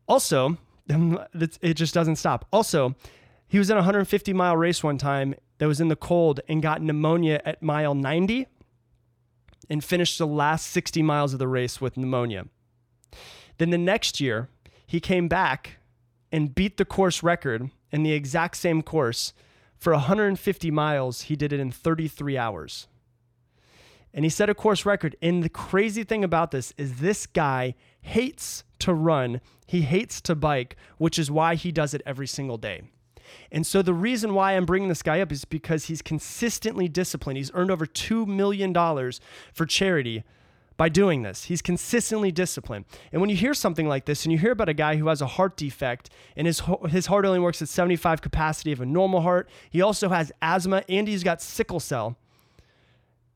Also, 0.08 0.56
it 0.88 1.74
just 1.74 1.92
doesn't 1.92 2.16
stop. 2.16 2.46
Also, 2.50 2.94
he 3.48 3.58
was 3.58 3.68
in 3.68 3.76
a 3.76 3.80
150 3.80 4.32
mile 4.32 4.56
race 4.56 4.82
one 4.82 4.96
time 4.96 5.34
that 5.58 5.68
was 5.68 5.78
in 5.78 5.88
the 5.88 5.94
cold 5.94 6.40
and 6.48 6.62
got 6.62 6.80
pneumonia 6.80 7.42
at 7.44 7.62
mile 7.62 7.94
90 7.94 8.46
and 9.68 9.84
finished 9.84 10.16
the 10.16 10.26
last 10.26 10.68
60 10.68 11.02
miles 11.02 11.34
of 11.34 11.38
the 11.38 11.46
race 11.46 11.82
with 11.82 11.98
pneumonia. 11.98 12.46
Then 13.58 13.68
the 13.68 13.76
next 13.76 14.22
year, 14.22 14.48
he 14.86 15.00
came 15.00 15.28
back 15.28 15.76
and 16.32 16.54
beat 16.54 16.78
the 16.78 16.86
course 16.86 17.22
record 17.22 17.70
in 17.90 18.04
the 18.04 18.12
exact 18.12 18.56
same 18.56 18.80
course. 18.80 19.34
For 19.76 19.92
150 19.92 20.70
miles, 20.70 21.22
he 21.22 21.36
did 21.36 21.52
it 21.52 21.60
in 21.60 21.70
33 21.70 22.38
hours 22.38 22.86
and 24.14 24.24
he 24.24 24.28
set 24.28 24.50
a 24.50 24.54
course 24.54 24.84
record. 24.84 25.16
And 25.22 25.42
the 25.42 25.48
crazy 25.48 26.04
thing 26.04 26.24
about 26.24 26.50
this 26.50 26.72
is 26.76 27.00
this 27.00 27.26
guy 27.26 27.74
hates 28.00 28.64
to 28.80 28.92
run, 28.92 29.40
he 29.66 29.82
hates 29.82 30.20
to 30.22 30.34
bike, 30.34 30.76
which 30.98 31.18
is 31.18 31.30
why 31.30 31.54
he 31.54 31.72
does 31.72 31.94
it 31.94 32.02
every 32.04 32.26
single 32.26 32.58
day. 32.58 32.82
And 33.50 33.66
so 33.66 33.82
the 33.82 33.94
reason 33.94 34.34
why 34.34 34.52
I'm 34.52 34.66
bringing 34.66 34.88
this 34.88 35.02
guy 35.02 35.20
up 35.20 35.32
is 35.32 35.44
because 35.44 35.86
he's 35.86 36.02
consistently 36.02 36.88
disciplined. 36.88 37.38
He's 37.38 37.52
earned 37.54 37.70
over 37.70 37.86
$2 37.86 38.26
million 38.26 38.74
for 39.54 39.66
charity 39.66 40.24
by 40.76 40.88
doing 40.88 41.22
this. 41.22 41.44
He's 41.44 41.62
consistently 41.62 42.32
disciplined. 42.32 42.86
And 43.12 43.20
when 43.20 43.30
you 43.30 43.36
hear 43.36 43.54
something 43.54 43.86
like 43.86 44.06
this 44.06 44.24
and 44.24 44.32
you 44.32 44.38
hear 44.38 44.52
about 44.52 44.68
a 44.68 44.74
guy 44.74 44.96
who 44.96 45.08
has 45.08 45.20
a 45.20 45.26
heart 45.26 45.56
defect 45.56 46.10
and 46.36 46.46
his, 46.46 46.62
his 46.88 47.06
heart 47.06 47.24
only 47.24 47.38
works 47.38 47.62
at 47.62 47.68
75 47.68 48.20
capacity 48.20 48.72
of 48.72 48.80
a 48.80 48.86
normal 48.86 49.20
heart, 49.20 49.48
he 49.70 49.80
also 49.80 50.08
has 50.08 50.32
asthma 50.42 50.82
and 50.88 51.06
he's 51.08 51.22
got 51.22 51.40
sickle 51.40 51.80
cell. 51.80 52.16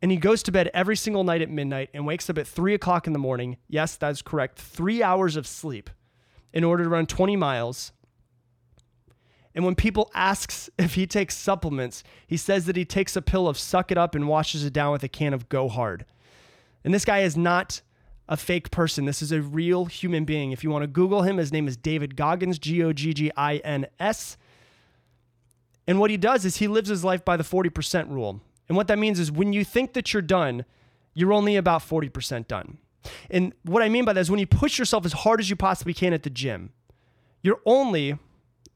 And 0.02 0.10
he 0.10 0.16
goes 0.18 0.42
to 0.44 0.52
bed 0.52 0.70
every 0.74 0.96
single 0.96 1.24
night 1.24 1.42
at 1.42 1.50
midnight 1.50 1.90
and 1.94 2.06
wakes 2.06 2.28
up 2.28 2.38
at 2.38 2.46
three 2.46 2.74
o'clock 2.74 3.06
in 3.06 3.12
the 3.12 3.18
morning. 3.18 3.56
Yes, 3.68 3.96
that's 3.96 4.22
correct. 4.22 4.58
Three 4.58 5.02
hours 5.02 5.36
of 5.36 5.46
sleep 5.46 5.90
in 6.52 6.64
order 6.64 6.84
to 6.84 6.90
run 6.90 7.06
20 7.06 7.36
miles. 7.36 7.92
And 9.54 9.64
when 9.64 9.74
people 9.74 10.10
asks 10.14 10.68
if 10.78 10.94
he 10.94 11.06
takes 11.06 11.36
supplements, 11.36 12.04
he 12.26 12.36
says 12.36 12.66
that 12.66 12.76
he 12.76 12.84
takes 12.84 13.16
a 13.16 13.22
pill 13.22 13.48
of 13.48 13.58
suck 13.58 13.90
it 13.90 13.98
up 13.98 14.14
and 14.14 14.28
washes 14.28 14.64
it 14.64 14.72
down 14.72 14.92
with 14.92 15.02
a 15.02 15.08
can 15.08 15.32
of 15.32 15.48
go 15.48 15.68
hard. 15.68 16.04
And 16.84 16.94
this 16.94 17.04
guy 17.04 17.20
is 17.20 17.36
not 17.36 17.80
a 18.28 18.36
fake 18.36 18.70
person. 18.70 19.04
This 19.04 19.22
is 19.22 19.32
a 19.32 19.40
real 19.40 19.86
human 19.86 20.24
being. 20.24 20.52
If 20.52 20.62
you 20.62 20.70
want 20.70 20.82
to 20.82 20.88
Google 20.88 21.22
him, 21.22 21.36
his 21.38 21.52
name 21.52 21.68
is 21.68 21.76
David 21.76 22.16
Goggins, 22.16 22.58
G 22.58 22.82
O 22.82 22.92
G 22.92 23.14
G 23.14 23.30
I 23.36 23.56
N 23.56 23.86
S. 23.98 24.36
And 25.86 25.98
what 25.98 26.10
he 26.10 26.16
does 26.16 26.44
is 26.44 26.56
he 26.56 26.68
lives 26.68 26.88
his 26.88 27.04
life 27.04 27.24
by 27.24 27.36
the 27.36 27.44
40% 27.44 28.10
rule. 28.10 28.40
And 28.68 28.76
what 28.76 28.88
that 28.88 28.98
means 28.98 29.18
is 29.18 29.30
when 29.30 29.52
you 29.52 29.64
think 29.64 29.92
that 29.92 30.12
you're 30.12 30.22
done, 30.22 30.64
you're 31.14 31.32
only 31.32 31.56
about 31.56 31.82
40% 31.82 32.48
done. 32.48 32.78
And 33.30 33.52
what 33.62 33.82
I 33.82 33.88
mean 33.88 34.04
by 34.04 34.12
that 34.12 34.20
is 34.20 34.30
when 34.30 34.40
you 34.40 34.46
push 34.46 34.78
yourself 34.78 35.04
as 35.04 35.12
hard 35.12 35.40
as 35.40 35.48
you 35.48 35.56
possibly 35.56 35.94
can 35.94 36.12
at 36.12 36.24
the 36.24 36.30
gym, 36.30 36.72
you're 37.42 37.60
only 37.64 38.18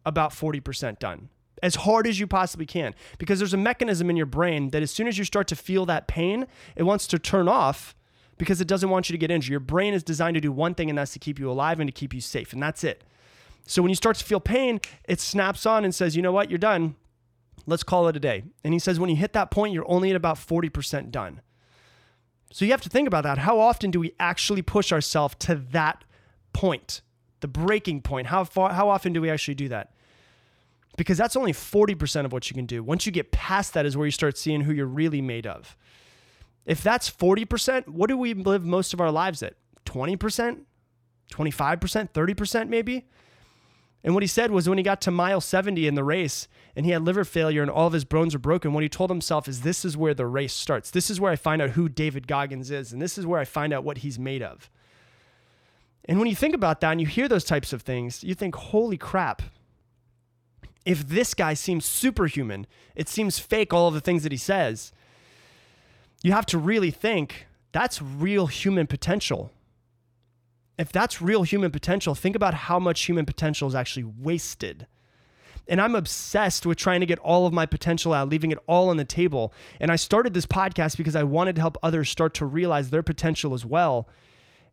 about 0.07 0.31
40% 0.31 0.99
done 0.99 1.29
as 1.63 1.75
hard 1.77 2.07
as 2.07 2.19
you 2.19 2.27
possibly 2.27 2.67
can 2.67 2.95
because 3.19 3.39
there's 3.39 3.55
a 3.55 3.59
mechanism 3.59 4.09
in 4.11 4.17
your 4.17 4.27
brain 4.27 4.71
that 4.71 4.83
as 4.83 4.91
soon 4.91 5.07
as 5.07 5.19
you 5.19 5.25
start 5.25 5.47
to 5.49 5.57
feel 5.57 5.87
that 5.87 6.09
pain, 6.09 6.47
it 6.77 6.85
wants 6.85 7.07
to 7.09 7.19
turn 7.19 7.49
off 7.49 7.95
because 8.39 8.61
it 8.61 8.69
doesn't 8.69 8.89
want 8.89 9.09
you 9.09 9.13
to 9.13 9.19
get 9.19 9.31
injured. 9.31 9.51
Your 9.51 9.61
brain 9.61 9.93
is 9.93 10.03
designed 10.03 10.35
to 10.35 10.41
do 10.41 10.51
one 10.51 10.75
thing, 10.75 10.89
and 10.89 10.99
that's 10.99 11.13
to 11.13 11.19
keep 11.19 11.39
you 11.39 11.51
alive 11.51 11.79
and 11.79 11.89
to 11.89 11.93
keep 11.93 12.15
you 12.15 12.21
safe, 12.21 12.53
and 12.53 12.63
that's 12.63 12.83
it. 12.83 13.05
So 13.67 13.83
when 13.83 13.91
you 13.91 13.95
start 13.95 14.17
to 14.17 14.25
feel 14.25 14.41
pain, 14.41 14.81
it 15.07 15.21
snaps 15.21 15.67
on 15.67 15.85
and 15.85 15.95
says, 15.95 16.17
you 16.17 16.23
know 16.23 16.33
what, 16.33 16.49
you're 16.49 16.59
done. 16.59 16.97
Let's 17.67 17.83
call 17.83 18.09
it 18.09 18.17
a 18.17 18.21
day. 18.21 18.45
And 18.65 18.73
he 18.73 18.79
says, 18.79 18.99
when 18.99 19.11
you 19.11 19.17
hit 19.17 19.33
that 19.35 19.51
point, 19.51 19.75
you're 19.75 19.91
only 19.91 20.11
at 20.11 20.17
about 20.17 20.37
40% 20.37 21.11
done. 21.11 21.41
So 22.53 22.65
you 22.65 22.71
have 22.73 22.81
to 22.83 22.89
think 22.89 23.07
about 23.07 23.25
that. 23.25 23.39
How 23.39 23.59
often 23.59 23.91
do 23.91 24.01
we 24.01 24.13
actually 24.19 24.63
push 24.63 24.93
ourselves 24.93 25.37
to 25.41 25.55
that 25.55 26.05
point, 26.53 27.01
the 27.41 27.49
breaking 27.49 28.03
point? 28.03 28.29
How 28.29 28.45
far, 28.45 28.73
how 28.73 28.89
often 28.89 29.13
do 29.13 29.21
we 29.21 29.31
actually 29.31 29.55
do 29.55 29.69
that? 29.69 29.93
Because 30.97 31.17
that's 31.17 31.37
only 31.37 31.53
40% 31.53 32.25
of 32.25 32.33
what 32.33 32.51
you 32.51 32.55
can 32.55 32.67
do. 32.67 32.83
Once 32.83 33.07
you 33.07 33.13
get 33.13 33.31
past 33.31 33.73
that 33.75 33.87
is 33.87 33.97
where 33.97 34.07
you 34.07 34.11
start 34.11 34.37
seeing 34.37 34.63
who 34.63 34.73
you're 34.73 34.87
really 34.87 35.23
made 35.23 35.47
of. 35.47 35.77
If 36.67 36.83
that's 36.83 37.09
40%, 37.09 37.89
what 37.89 38.09
do 38.09 38.17
we 38.17 38.35
live 38.35 38.65
most 38.65 38.93
of 38.93 39.01
our 39.01 39.11
lives 39.11 39.43
at? 39.43 39.55
20%? 39.87 40.61
25%? 41.33 42.11
30% 42.11 42.69
maybe? 42.69 43.07
And 44.03 44.15
what 44.15 44.23
he 44.23 44.27
said 44.27 44.51
was 44.51 44.69
when 44.69 44.79
he 44.79 44.85
got 44.85 45.01
to 45.03 45.11
mile 45.11 45.41
70 45.41 45.87
in 45.87 45.95
the 45.95 46.05
race 46.05 46.49
and 46.75 46.87
he 46.87 46.93
had 46.93 47.03
liver 47.03 47.25
failure 47.25 47.61
and 47.61 47.71
all 47.71 47.87
of 47.87 47.93
his 47.93 48.05
bones 48.05 48.35
were 48.35 48.41
broken, 48.41 48.73
what 48.73 48.83
he 48.83 48.89
told 48.89 49.11
himself 49.11 49.47
is 49.47 49.61
this 49.61 49.85
is 49.85 49.97
where 49.97 50.15
the 50.15 50.27
race 50.27 50.55
starts. 50.55 50.91
This 50.91 51.11
is 51.11 51.21
where 51.21 51.31
I 51.31 51.37
find 51.37 51.61
out 51.61 51.71
who 51.71 51.89
David 51.89 52.27
Goggins 52.27 52.71
is, 52.71 52.93
and 52.93 53.03
this 53.03 53.19
is 53.19 53.27
where 53.27 53.41
I 53.41 53.45
find 53.45 53.73
out 53.73 53.85
what 53.85 53.99
he's 53.99 54.19
made 54.19 54.43
of. 54.43 54.71
And 56.07 56.19
when 56.19 56.29
you 56.29 56.35
think 56.35 56.55
about 56.55 56.81
that 56.81 56.93
and 56.93 57.01
you 57.01 57.07
hear 57.07 57.29
those 57.29 57.45
types 57.45 57.73
of 57.73 57.83
things, 57.83 58.25
you 58.25 58.35
think, 58.35 58.57
holy 58.57 58.97
crap. 58.97 59.43
If 60.87 61.07
this 61.07 61.35
guy 61.35 61.53
seems 61.53 61.85
superhuman, 61.85 62.67
it 62.97 63.09
seems 63.09 63.39
fake, 63.39 63.75
all 63.75 63.89
of 63.89 63.95
the 63.95 64.01
things 64.01 64.23
that 64.23 64.33
he 64.33 64.39
says 64.39 64.93
you 66.23 66.33
have 66.33 66.47
to 66.47 66.59
really 66.59 66.91
think 66.91 67.47
that's 67.73 68.03
real 68.03 68.47
human 68.47 68.87
potential. 68.87 69.53
If 70.81 70.93
that's 70.93 71.21
real 71.21 71.43
human 71.43 71.71
potential, 71.71 72.15
think 72.15 72.35
about 72.35 72.55
how 72.55 72.79
much 72.79 73.03
human 73.03 73.27
potential 73.27 73.69
is 73.69 73.75
actually 73.75 74.05
wasted. 74.05 74.87
And 75.69 75.79
I'm 75.79 75.95
obsessed 75.95 76.65
with 76.65 76.79
trying 76.79 77.01
to 77.01 77.07
get 77.07 77.19
all 77.19 77.47
of 77.47 77.53
my 77.53 77.67
potential 77.67 78.15
out, 78.15 78.31
leaving 78.31 78.51
it 78.51 78.59
all 78.67 78.89
on 78.89 78.97
the 78.97 79.05
table. 79.05 79.53
And 79.79 79.93
I 79.93 79.97
started 79.97 80.33
this 80.33 80.47
podcast 80.47 80.97
because 80.97 81.15
I 81.15 81.23
wanted 81.23 81.57
to 81.57 81.61
help 81.61 81.77
others 81.83 82.09
start 82.09 82.33
to 82.35 82.47
realize 82.47 82.89
their 82.89 83.03
potential 83.03 83.53
as 83.53 83.65
well. 83.65 84.09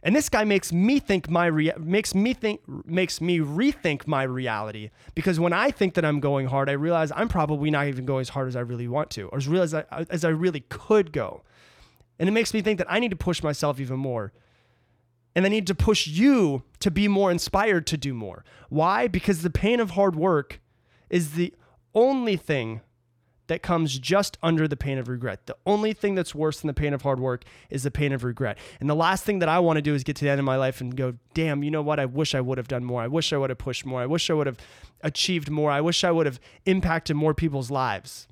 And 0.02 0.16
this 0.16 0.30
guy 0.30 0.46
makes 0.46 0.72
me 0.72 1.00
think 1.00 1.30
my 1.30 1.48
rea- 1.48 1.74
makes 1.78 2.16
me 2.16 2.34
think 2.34 2.62
makes 2.86 3.20
me 3.20 3.40
rethink 3.40 4.08
my 4.08 4.24
reality 4.24 4.92
because 5.14 5.42
when 5.42 5.52
I 5.52 5.72
think 5.72 5.96
that 5.96 6.06
I'm 6.06 6.22
going 6.22 6.48
hard, 6.48 6.70
I 6.70 6.74
realize 6.74 7.12
I'm 7.14 7.28
probably 7.28 7.70
not 7.70 7.88
even 7.88 8.06
going 8.06 8.22
as 8.22 8.30
hard 8.30 8.48
as 8.48 8.56
I 8.56 8.62
really 8.62 8.88
want 8.88 9.10
to, 9.12 9.24
or 9.28 9.38
as 9.40 9.48
real 9.48 9.62
as 9.62 9.74
I, 9.74 9.84
as 10.10 10.24
I 10.24 10.30
really 10.30 10.62
could 10.70 11.12
go. 11.12 11.44
And 12.18 12.30
it 12.30 12.32
makes 12.32 12.54
me 12.54 12.62
think 12.62 12.78
that 12.78 12.88
I 12.90 13.00
need 13.00 13.12
to 13.12 13.18
push 13.18 13.44
myself 13.44 13.82
even 13.82 14.00
more. 14.00 14.32
And 15.38 15.46
they 15.46 15.50
need 15.50 15.68
to 15.68 15.76
push 15.76 16.08
you 16.08 16.64
to 16.80 16.90
be 16.90 17.08
more 17.08 17.30
inspired 17.30 17.86
to 17.88 17.96
do 17.96 18.16
more. 18.16 18.44
Why? 18.70 19.08
Because 19.08 19.44
the 19.44 19.52
pain 19.52 19.80
of 19.80 19.92
hard 19.92 20.16
work 20.16 20.60
is 21.12 21.34
the 21.34 21.54
only 21.94 22.38
thing 22.38 22.82
that 23.46 23.62
comes 23.62 24.00
just 24.00 24.40
under 24.42 24.68
the 24.68 24.76
pain 24.76 24.98
of 24.98 25.08
regret. 25.08 25.46
The 25.46 25.56
only 25.64 25.94
thing 25.94 26.16
that's 26.16 26.34
worse 26.34 26.60
than 26.60 26.70
the 26.70 26.74
pain 26.74 26.92
of 26.92 27.04
hard 27.04 27.20
work 27.20 27.44
is 27.70 27.84
the 27.84 27.92
pain 27.92 28.14
of 28.14 28.24
regret. 28.24 28.58
And 28.80 28.90
the 28.90 28.96
last 28.96 29.26
thing 29.26 29.38
that 29.38 29.48
I 29.48 29.60
want 29.60 29.78
to 29.78 29.82
do 29.84 29.94
is 29.94 30.04
get 30.04 30.16
to 30.16 30.26
the 30.26 30.32
end 30.32 30.40
of 30.40 30.46
my 30.46 30.56
life 30.56 30.82
and 30.82 30.98
go, 30.98 31.14
damn, 31.36 31.62
you 31.62 31.70
know 31.70 31.84
what? 31.84 32.00
I 32.00 32.08
wish 32.08 32.34
I 32.34 32.42
would 32.42 32.58
have 32.58 32.68
done 32.68 32.84
more. 32.84 33.04
I 33.04 33.08
wish 33.08 33.32
I 33.32 33.38
would 33.38 33.52
have 33.52 33.60
pushed 33.60 33.86
more. 33.86 34.02
I 34.02 34.08
wish 34.08 34.32
I 34.32 34.34
would 34.34 34.48
have 34.48 34.58
achieved 35.02 35.52
more. 35.52 35.70
I 35.70 35.82
wish 35.82 36.04
I 36.04 36.10
would 36.10 36.26
have 36.26 36.40
impacted 36.66 37.16
more 37.16 37.36
people's 37.36 37.70
lives. 37.70 38.28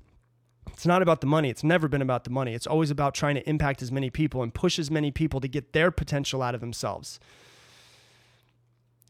It's 0.74 0.86
not 0.86 1.01
about 1.01 1.22
the 1.22 1.27
money. 1.27 1.50
It's 1.50 1.63
never 1.63 1.88
been 1.88 2.01
about 2.01 2.24
the 2.24 2.29
money. 2.29 2.53
It's 2.53 2.67
always 2.67 2.91
about 2.91 3.13
trying 3.13 3.36
to 3.36 3.50
impact 3.50 3.81
as 3.81 3.91
many 3.91 4.10
people 4.10 4.43
and 4.43 4.53
push 4.53 4.77
as 4.77 4.91
many 4.91 5.12
people 5.12 5.39
to 5.39 5.48
get 5.48 5.74
their 5.74 5.91
potential 5.91 6.41
out 6.41 6.55
of 6.55 6.62
themselves. 6.62 7.19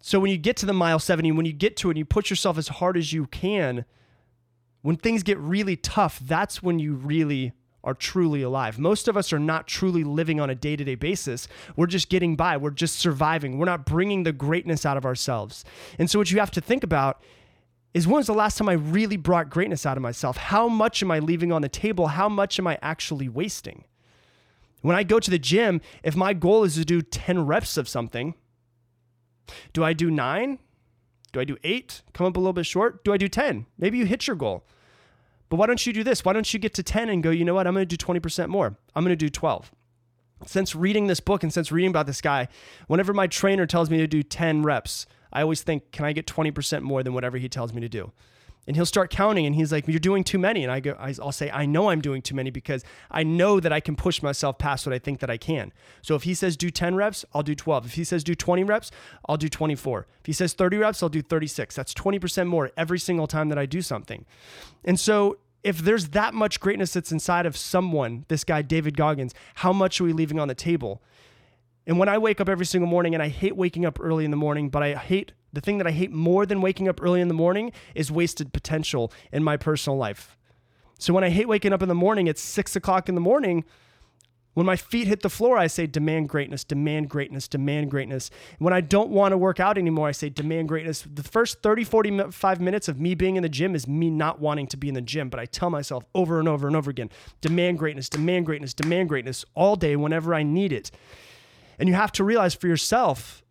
So 0.02 0.20
when 0.20 0.30
you 0.30 0.38
get 0.38 0.56
to 0.58 0.68
the 0.68 0.74
mile 0.74 1.00
70, 1.00 1.32
when 1.32 1.48
you 1.48 1.54
get 1.54 1.76
to 1.78 1.90
it, 1.90 1.94
and 1.94 1.98
you 1.98 2.06
push 2.06 2.30
yourself 2.30 2.58
as 2.58 2.68
hard 2.68 2.98
as 2.98 3.12
you 3.12 3.26
can, 3.26 3.86
when 4.84 4.98
things 4.98 5.24
get 5.24 5.40
really 5.40 5.76
tough, 5.76 6.20
that's 6.20 6.62
when 6.62 6.78
you 6.78 6.94
really 6.94 7.54
are 7.84 7.94
truly 7.94 8.42
alive. 8.42 8.78
Most 8.78 9.08
of 9.08 9.16
us 9.16 9.32
are 9.32 9.40
not 9.40 9.68
truly 9.68 10.04
living 10.04 10.40
on 10.40 10.50
a 10.50 10.56
day 10.56 10.76
to 10.76 10.84
day 10.84 10.96
basis. 10.96 11.48
We're 11.76 11.88
just 11.88 12.10
getting 12.10 12.36
by. 12.36 12.58
We're 12.58 12.72
just 12.72 12.98
surviving. 12.98 13.58
We're 13.58 13.66
not 13.66 13.86
bringing 13.86 14.24
the 14.24 14.34
greatness 14.34 14.86
out 14.86 14.98
of 14.98 15.06
ourselves. 15.06 15.64
And 15.98 16.10
so, 16.10 16.20
what 16.20 16.32
you 16.32 16.40
have 16.40 16.52
to 16.52 16.62
think 16.62 16.84
about 16.84 17.22
is 17.96 18.06
when 18.06 18.18
was 18.18 18.28
the 18.28 18.34
last 18.34 18.58
time 18.58 18.68
I 18.68 18.74
really 18.74 19.16
brought 19.16 19.50
greatness 19.50 19.86
out 19.86 19.96
of 19.96 20.04
myself? 20.04 20.36
How 20.36 20.68
much 20.68 21.02
am 21.02 21.12
I 21.12 21.20
leaving 21.20 21.54
on 21.54 21.62
the 21.62 21.70
table? 21.70 22.08
How 22.08 22.28
much 22.28 22.60
am 22.60 22.68
I 22.68 22.78
actually 22.82 23.30
wasting? 23.30 23.86
When 24.82 24.98
I 24.98 25.04
go 25.04 25.18
to 25.18 25.32
the 25.32 25.40
gym, 25.40 25.80
if 26.04 26.14
my 26.14 26.34
goal 26.34 26.66
is 26.66 26.76
to 26.76 26.84
do 26.84 27.02
10 27.02 27.46
reps 27.46 27.78
of 27.78 27.88
something, 27.88 28.36
do 29.72 29.82
I 29.82 29.94
do 29.94 30.12
nine? 30.12 30.60
Do 31.32 31.40
I 31.40 31.46
do 31.46 31.56
eight? 31.64 32.02
Come 32.12 32.28
up 32.28 32.36
a 32.36 32.40
little 32.40 32.52
bit 32.52 32.66
short? 32.66 33.06
Do 33.06 33.14
I 33.14 33.18
do 33.18 33.30
10? 33.30 33.66
Maybe 33.78 33.98
you 33.98 34.06
hit 34.06 34.28
your 34.28 34.36
goal. 34.36 34.66
But 35.48 35.56
why 35.56 35.66
don't 35.66 35.86
you 35.88 35.94
do 35.94 36.04
this? 36.04 36.26
Why 36.26 36.34
don't 36.34 36.54
you 36.54 36.60
get 36.60 36.74
to 36.74 36.84
10 36.84 37.08
and 37.08 37.24
go, 37.24 37.30
you 37.30 37.46
know 37.46 37.54
what? 37.54 37.66
I'm 37.66 37.74
going 37.74 37.88
to 37.88 37.98
do 37.98 38.06
20% 38.06 38.50
more. 38.50 38.76
I'm 38.94 39.06
going 39.06 39.18
to 39.18 39.26
do 39.26 39.30
12. 39.30 39.72
Since 40.46 40.76
reading 40.76 41.08
this 41.08 41.22
book 41.22 41.44
and 41.44 41.54
since 41.54 41.72
reading 41.72 41.92
about 41.92 42.08
this 42.08 42.20
guy, 42.20 42.50
whenever 42.88 43.14
my 43.14 43.28
trainer 43.28 43.66
tells 43.66 43.90
me 43.90 44.00
to 44.00 44.08
do 44.08 44.22
10 44.22 44.64
reps, 44.64 45.06
I 45.36 45.42
always 45.42 45.62
think, 45.62 45.92
can 45.92 46.06
I 46.06 46.14
get 46.14 46.26
20% 46.26 46.82
more 46.82 47.04
than 47.04 47.14
whatever 47.14 47.38
he 47.38 47.50
tells 47.50 47.74
me 47.74 47.82
to 47.82 47.90
do? 47.90 48.12
and 48.68 48.76
he'll 48.76 48.86
start 48.86 49.10
counting 49.10 49.46
and 49.46 49.56
he's 49.56 49.72
like 49.72 49.88
you're 49.88 50.00
doing 50.00 50.24
too 50.24 50.40
many. 50.40 50.64
And 50.64 50.72
i 50.72 50.80
go 50.80 50.96
i'll 51.00 51.32
say 51.32 51.50
i 51.52 51.66
know 51.66 51.90
i'm 51.90 52.02
doing 52.02 52.22
too 52.22 52.36
many 52.36 52.50
because 52.50 52.84
i 53.12 53.24
know 53.24 53.60
that 53.60 53.72
i 53.72 53.80
can 53.80 53.96
push 53.96 54.22
myself 54.22 54.58
past 54.58 54.86
what 54.86 54.94
i 54.94 55.00
think 55.00 55.20
that 55.20 55.30
i 55.30 55.38
can. 55.38 55.72
So 56.02 56.16
if 56.16 56.24
he 56.24 56.34
says 56.34 56.58
do 56.58 56.70
10 56.70 56.96
reps 56.96 57.26
i'll 57.34 57.44
do 57.44 57.56
12 57.56 57.86
if 57.86 57.94
he 57.94 58.04
says 58.04 58.24
do 58.24 58.36
20 58.36 58.64
reps 58.64 58.92
i'll 59.28 59.38
do 59.38 59.50
24 59.50 60.08
if 60.20 60.26
he 60.26 60.34
says 60.34 60.54
30 60.54 60.78
reps 60.78 61.04
i'll 61.04 61.10
do 61.10 61.22
36 61.22 61.76
that's 61.76 61.94
20% 61.94 62.48
more 62.48 62.72
every 62.78 63.00
single 63.00 63.28
time 63.28 63.50
that 63.50 63.58
i 63.58 63.66
do 63.66 63.82
something. 63.82 64.26
And 64.84 65.00
so 65.00 65.38
if 65.64 65.80
there's 65.80 66.10
that 66.10 66.34
much 66.34 66.60
greatness 66.60 66.94
that's 66.94 67.12
inside 67.12 67.46
of 67.46 67.58
someone 67.58 68.26
this 68.28 68.44
guy 68.44 68.62
david 68.62 68.96
goggins 68.96 69.34
how 69.56 69.74
much 69.74 70.00
are 70.00 70.04
we 70.04 70.14
leaving 70.14 70.40
on 70.40 70.48
the 70.48 70.56
table 70.56 71.02
and 71.88 72.00
when 72.00 72.10
I 72.10 72.18
wake 72.18 72.42
up 72.42 72.50
every 72.50 72.66
single 72.66 72.90
morning, 72.90 73.14
and 73.14 73.22
I 73.22 73.30
hate 73.30 73.56
waking 73.56 73.86
up 73.86 74.00
early 74.02 74.26
in 74.26 74.32
the 74.32 74.38
morning, 74.38 74.70
but 74.70 74.82
I 74.82 74.96
hate 74.96 75.34
the 75.54 75.62
thing 75.62 75.78
that 75.78 75.88
I 75.88 75.92
hate 75.92 76.12
more 76.12 76.46
than 76.46 76.62
waking 76.62 76.90
up 76.90 77.02
early 77.02 77.22
in 77.22 77.28
the 77.28 77.34
morning 77.34 77.72
is 77.94 78.12
wasted 78.12 78.52
potential 78.52 79.12
in 79.32 79.44
my 79.44 79.56
personal 79.56 79.98
life. 79.98 80.38
So 81.00 81.14
when 81.14 81.24
I 81.24 81.30
hate 81.30 81.48
waking 81.48 81.74
up 81.74 81.82
in 81.82 81.90
the 81.90 81.96
morning, 81.96 82.28
it's 82.28 82.42
six 82.42 82.76
o'clock 82.76 83.08
in 83.08 83.16
the 83.16 83.22
morning. 83.22 83.64
When 84.54 84.66
my 84.66 84.78
feet 84.78 85.08
hit 85.08 85.22
the 85.22 85.30
floor, 85.30 85.58
I 85.58 85.68
say, 85.68 85.86
demand 85.86 86.30
greatness, 86.30 86.64
demand 86.64 87.10
greatness, 87.10 87.48
demand 87.48 87.92
greatness. 87.92 88.32
When 88.58 88.74
I 88.74 88.80
don't 88.80 89.10
want 89.10 89.34
to 89.34 89.38
work 89.38 89.60
out 89.60 89.78
anymore, 89.78 90.08
I 90.08 90.14
say, 90.14 90.30
demand 90.30 90.70
greatness. 90.70 91.06
The 91.14 91.24
first 91.24 91.62
30, 91.62 91.84
45 91.84 92.62
minutes 92.62 92.88
of 92.88 93.00
me 93.00 93.16
being 93.16 93.36
in 93.36 93.44
the 93.44 93.50
gym 93.50 93.76
is 93.76 93.86
me 93.86 94.10
not 94.10 94.40
wanting 94.40 94.68
to 94.68 94.78
be 94.78 94.88
in 94.88 94.94
the 94.94 95.02
gym, 95.02 95.30
but 95.30 95.42
I 95.42 95.46
tell 95.46 95.70
myself 95.70 96.06
over 96.16 96.40
and 96.40 96.48
over 96.48 96.68
and 96.68 96.76
over 96.76 96.90
again, 96.90 97.10
demand 97.42 97.80
greatness, 97.80 98.08
demand 98.08 98.46
greatness, 98.46 98.74
demand 98.74 99.10
greatness 99.10 99.44
all 99.56 99.76
day 99.76 99.98
whenever 99.98 100.34
I 100.34 100.44
need 100.44 100.72
it. 100.72 100.90
And 101.80 101.90
you 101.90 101.96
have 101.96 102.12
to 102.14 102.24
realize 102.24 102.54
for 102.54 102.68
yourself 102.68 103.44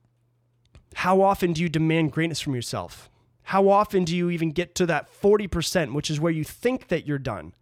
how 0.94 1.20
often 1.20 1.52
do 1.52 1.60
you 1.62 1.68
demand 1.68 2.12
greatness 2.12 2.40
from 2.40 2.54
yourself? 2.54 3.10
How 3.44 3.68
often 3.68 4.04
do 4.04 4.16
you 4.16 4.30
even 4.30 4.52
get 4.52 4.74
to 4.76 4.86
that 4.86 5.08
40%, 5.20 5.92
which 5.92 6.10
is 6.10 6.20
where 6.20 6.32
you 6.32 6.44
think 6.44 6.88
that 6.88 7.06
you're 7.06 7.18
done? 7.18 7.54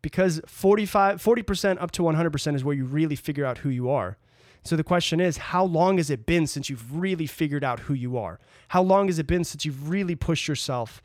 Because 0.00 0.40
45, 0.46 1.20
40% 1.20 1.82
up 1.82 1.90
to 1.92 2.02
100% 2.02 2.54
is 2.54 2.62
where 2.62 2.76
you 2.76 2.84
really 2.84 3.16
figure 3.16 3.44
out 3.44 3.58
who 3.58 3.70
you 3.70 3.90
are. 3.90 4.16
So 4.62 4.76
the 4.76 4.84
question 4.84 5.20
is, 5.20 5.36
how 5.38 5.64
long 5.64 5.96
has 5.96 6.10
it 6.10 6.26
been 6.26 6.46
since 6.46 6.68
you've 6.68 6.96
really 6.96 7.26
figured 7.26 7.64
out 7.64 7.80
who 7.80 7.94
you 7.94 8.16
are? 8.16 8.38
How 8.68 8.82
long 8.82 9.06
has 9.06 9.18
it 9.18 9.26
been 9.26 9.44
since 9.44 9.64
you've 9.64 9.88
really 9.88 10.14
pushed 10.14 10.46
yourself 10.46 11.02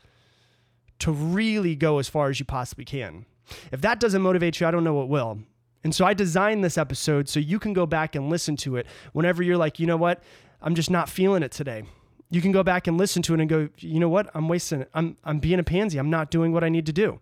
to 1.00 1.10
really 1.10 1.74
go 1.74 1.98
as 1.98 2.08
far 2.08 2.28
as 2.28 2.38
you 2.38 2.44
possibly 2.44 2.84
can? 2.84 3.24
If 3.72 3.80
that 3.80 4.00
doesn't 4.00 4.22
motivate 4.22 4.60
you, 4.60 4.66
I 4.66 4.70
don't 4.70 4.84
know 4.84 4.94
what 4.94 5.08
will. 5.08 5.40
And 5.84 5.94
so 5.94 6.04
I 6.04 6.14
designed 6.14 6.62
this 6.62 6.78
episode 6.78 7.28
so 7.28 7.40
you 7.40 7.58
can 7.58 7.72
go 7.72 7.86
back 7.86 8.14
and 8.14 8.30
listen 8.30 8.56
to 8.58 8.76
it 8.76 8.86
whenever 9.12 9.42
you're 9.42 9.56
like, 9.56 9.80
you 9.80 9.86
know 9.86 9.96
what? 9.96 10.22
I'm 10.60 10.74
just 10.74 10.90
not 10.90 11.08
feeling 11.08 11.42
it 11.42 11.50
today. 11.50 11.82
You 12.30 12.40
can 12.40 12.52
go 12.52 12.62
back 12.62 12.86
and 12.86 12.96
listen 12.96 13.20
to 13.22 13.34
it 13.34 13.40
and 13.40 13.48
go, 13.48 13.68
you 13.78 14.00
know 14.00 14.08
what? 14.08 14.30
I'm 14.34 14.48
wasting 14.48 14.82
it. 14.82 14.90
I'm, 14.94 15.16
I'm 15.24 15.38
being 15.38 15.58
a 15.58 15.64
pansy. 15.64 15.98
I'm 15.98 16.10
not 16.10 16.30
doing 16.30 16.52
what 16.52 16.64
I 16.64 16.68
need 16.68 16.86
to 16.86 16.92
do. 16.92 17.20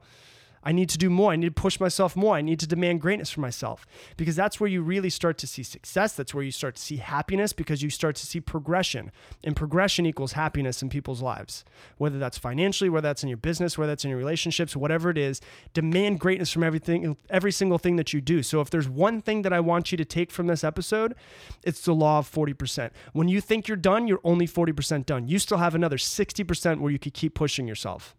I 0.62 0.73
need 0.73 0.88
to 0.90 0.99
do 0.99 1.09
more. 1.09 1.33
I 1.33 1.37
need 1.37 1.55
to 1.55 1.61
push 1.61 1.81
myself 1.81 2.14
more. 2.17 2.37
I 2.37 2.43
need 2.43 2.61
to 2.61 2.67
demand 2.67 3.00
greatness 3.00 3.31
for 3.31 3.40
myself 3.40 3.87
because 4.17 4.37
that's 4.37 4.61
where 4.61 4.69
you 4.69 4.83
really 4.83 5.11
start 5.11 5.38
to 5.38 5.47
see 5.47 5.62
success. 5.62 6.14
That's 6.14 6.35
where 6.35 6.45
you 6.45 6.50
start 6.50 6.76
to 6.76 6.83
see 6.83 6.97
happiness 6.97 7.52
because 7.52 7.83
you 7.83 7.88
start 7.88 8.17
to 8.17 8.26
see 8.26 8.40
progression. 8.40 9.11
And 9.43 9.57
progression 9.57 10.05
equals 10.05 10.33
happiness 10.33 10.83
in 10.83 10.90
people's 10.90 11.23
lives, 11.23 11.64
whether 11.97 12.19
that's 12.19 12.37
financially, 12.37 12.90
whether 12.90 13.09
that's 13.09 13.23
in 13.23 13.29
your 13.29 13.38
business, 13.38 13.79
whether 13.79 13.90
that's 13.90 14.05
in 14.05 14.11
your 14.11 14.19
relationships, 14.19 14.76
whatever 14.76 15.09
it 15.11 15.19
is. 15.19 15.40
Demand 15.73 16.21
greatness 16.21 16.52
from 16.52 16.62
everything, 16.62 17.17
every 17.31 17.52
single 17.52 17.79
thing 17.79 17.97
that 17.97 18.12
you 18.12 18.21
do. 18.21 18.43
So 18.43 18.61
if 18.61 18.69
there's 18.69 18.88
one 18.88 19.23
thing 19.23 19.43
that 19.43 19.52
I 19.52 19.61
want 19.61 19.93
you 19.93 19.99
to 19.99 20.05
take 20.05 20.31
from 20.31 20.47
this 20.47 20.62
episode, 20.62 21.14
it's 21.62 21.81
the 21.83 21.95
law 21.95 22.19
of 22.19 22.31
40%. 22.31 22.90
When 23.12 23.29
you 23.29 23.40
think 23.40 23.67
you're 23.67 23.76
done, 23.76 24.07
you're 24.07 24.21
only 24.25 24.47
40% 24.47 25.07
done. 25.07 25.26
You 25.26 25.38
still 25.38 25.59
have 25.59 25.75
another 25.75 25.97
60% 25.97 26.81
where 26.81 26.93
you 26.93 26.99
could 26.99 27.14
keep 27.14 27.35
pushing 27.35 27.67
yourself. 27.67 28.14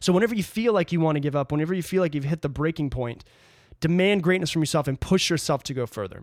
So 0.00 0.12
whenever 0.12 0.34
you 0.34 0.42
feel 0.42 0.72
like 0.72 0.92
you 0.92 1.00
want 1.00 1.16
to 1.16 1.20
give 1.20 1.36
up, 1.36 1.52
whenever 1.52 1.74
you 1.74 1.82
feel 1.82 2.02
like 2.02 2.14
you've 2.14 2.24
hit 2.24 2.42
the 2.42 2.48
breaking 2.48 2.90
point, 2.90 3.24
demand 3.80 4.22
greatness 4.22 4.50
from 4.50 4.62
yourself 4.62 4.88
and 4.88 5.00
push 5.00 5.30
yourself 5.30 5.62
to 5.64 5.74
go 5.74 5.86
further. 5.86 6.22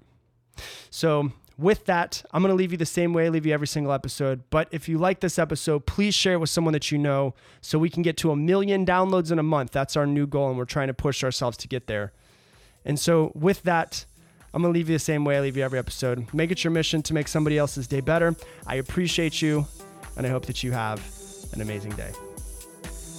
So 0.90 1.32
with 1.58 1.86
that, 1.86 2.24
I'm 2.32 2.42
going 2.42 2.52
to 2.52 2.56
leave 2.56 2.72
you 2.72 2.78
the 2.78 2.86
same 2.86 3.14
way 3.14 3.26
I 3.26 3.30
leave 3.30 3.46
you 3.46 3.54
every 3.54 3.68
single 3.68 3.92
episode. 3.92 4.44
But 4.50 4.68
if 4.72 4.88
you 4.88 4.98
like 4.98 5.22
this 5.22 5.40
episode, 5.40 5.86
please 5.86 6.14
share 6.14 6.34
it 6.34 6.38
with 6.38 6.50
someone 6.50 6.74
that 6.74 6.92
you 6.92 6.98
know 6.98 7.34
so 7.62 7.80
we 7.80 7.90
can 7.90 8.04
get 8.04 8.16
to 8.18 8.32
a 8.32 8.36
million 8.36 8.86
downloads 8.86 9.32
in 9.32 9.40
a 9.40 9.44
month. 9.44 9.72
That's 9.72 9.98
our 9.98 10.06
new 10.06 10.28
goal, 10.28 10.50
and 10.50 10.58
we're 10.58 10.66
trying 10.66 10.88
to 10.88 10.94
push 10.94 11.24
ourselves 11.24 11.58
to 11.58 11.68
get 11.68 11.88
there. 11.88 12.14
And 12.86 13.00
so, 13.00 13.32
with 13.34 13.64
that, 13.64 14.06
I'm 14.54 14.62
going 14.62 14.74
to 14.74 14.78
leave 14.78 14.90
you 14.90 14.96
the 14.96 15.00
same 15.00 15.26
way 15.26 15.38
I 15.38 15.42
leave 15.42 15.58
you 15.58 15.64
every 15.64 15.80
episode. 15.80 16.34
Make 16.34 16.52
it 16.52 16.64
your 16.64 16.72
mission 16.72 17.02
to 17.04 17.14
make 17.14 17.28
somebody 17.28 17.58
else's 17.58 17.88
day 17.88 18.02
better. 18.02 18.36
I 18.66 18.76
appreciate 18.76 19.42
you, 19.42 19.66
and 20.16 20.26
I 20.26 20.30
hope 20.30 20.46
that 20.46 20.64
you 20.64 20.72
have 20.72 21.02
an 21.54 21.62
amazing 21.62 21.92
day. 21.92 22.12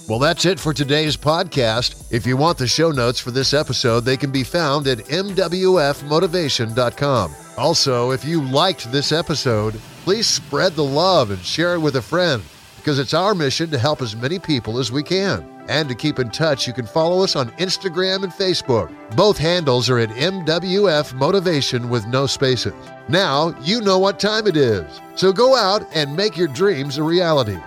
Well, 0.09 0.17
that's 0.17 0.45
it 0.45 0.59
for 0.59 0.73
today's 0.73 1.15
podcast. 1.15 2.11
If 2.11 2.25
you 2.25 2.35
want 2.35 2.57
the 2.57 2.65
show 2.65 2.89
notes 2.89 3.19
for 3.19 3.29
this 3.29 3.53
episode, 3.53 4.05
they 4.05 4.17
can 4.17 4.31
be 4.31 4.43
found 4.43 4.87
at 4.87 5.05
MWFmotivation.com. 5.05 7.35
Also, 7.59 8.09
if 8.09 8.25
you 8.25 8.41
liked 8.41 8.91
this 8.91 9.11
episode, 9.11 9.75
please 10.03 10.25
spread 10.25 10.73
the 10.73 10.83
love 10.83 11.29
and 11.29 11.39
share 11.41 11.75
it 11.75 11.79
with 11.79 11.97
a 11.97 12.01
friend 12.01 12.41
because 12.77 12.97
it's 12.97 13.13
our 13.13 13.35
mission 13.35 13.69
to 13.69 13.77
help 13.77 14.01
as 14.01 14.15
many 14.15 14.39
people 14.39 14.79
as 14.79 14.91
we 14.91 15.03
can. 15.03 15.47
And 15.67 15.87
to 15.87 15.93
keep 15.93 16.17
in 16.17 16.31
touch, 16.31 16.65
you 16.65 16.73
can 16.73 16.87
follow 16.87 17.23
us 17.23 17.35
on 17.35 17.51
Instagram 17.59 18.23
and 18.23 18.33
Facebook. 18.33 18.91
Both 19.15 19.37
handles 19.37 19.91
are 19.91 19.99
at 19.99 20.09
MWF 20.09 21.13
Motivation 21.13 21.87
with 21.87 22.07
no 22.07 22.25
spaces. 22.25 22.73
Now 23.09 23.53
you 23.61 23.79
know 23.79 23.99
what 23.99 24.19
time 24.19 24.47
it 24.47 24.57
is. 24.57 24.87
So 25.15 25.31
go 25.31 25.55
out 25.55 25.85
and 25.93 26.15
make 26.15 26.35
your 26.35 26.47
dreams 26.47 26.97
a 26.97 27.03
reality. 27.03 27.59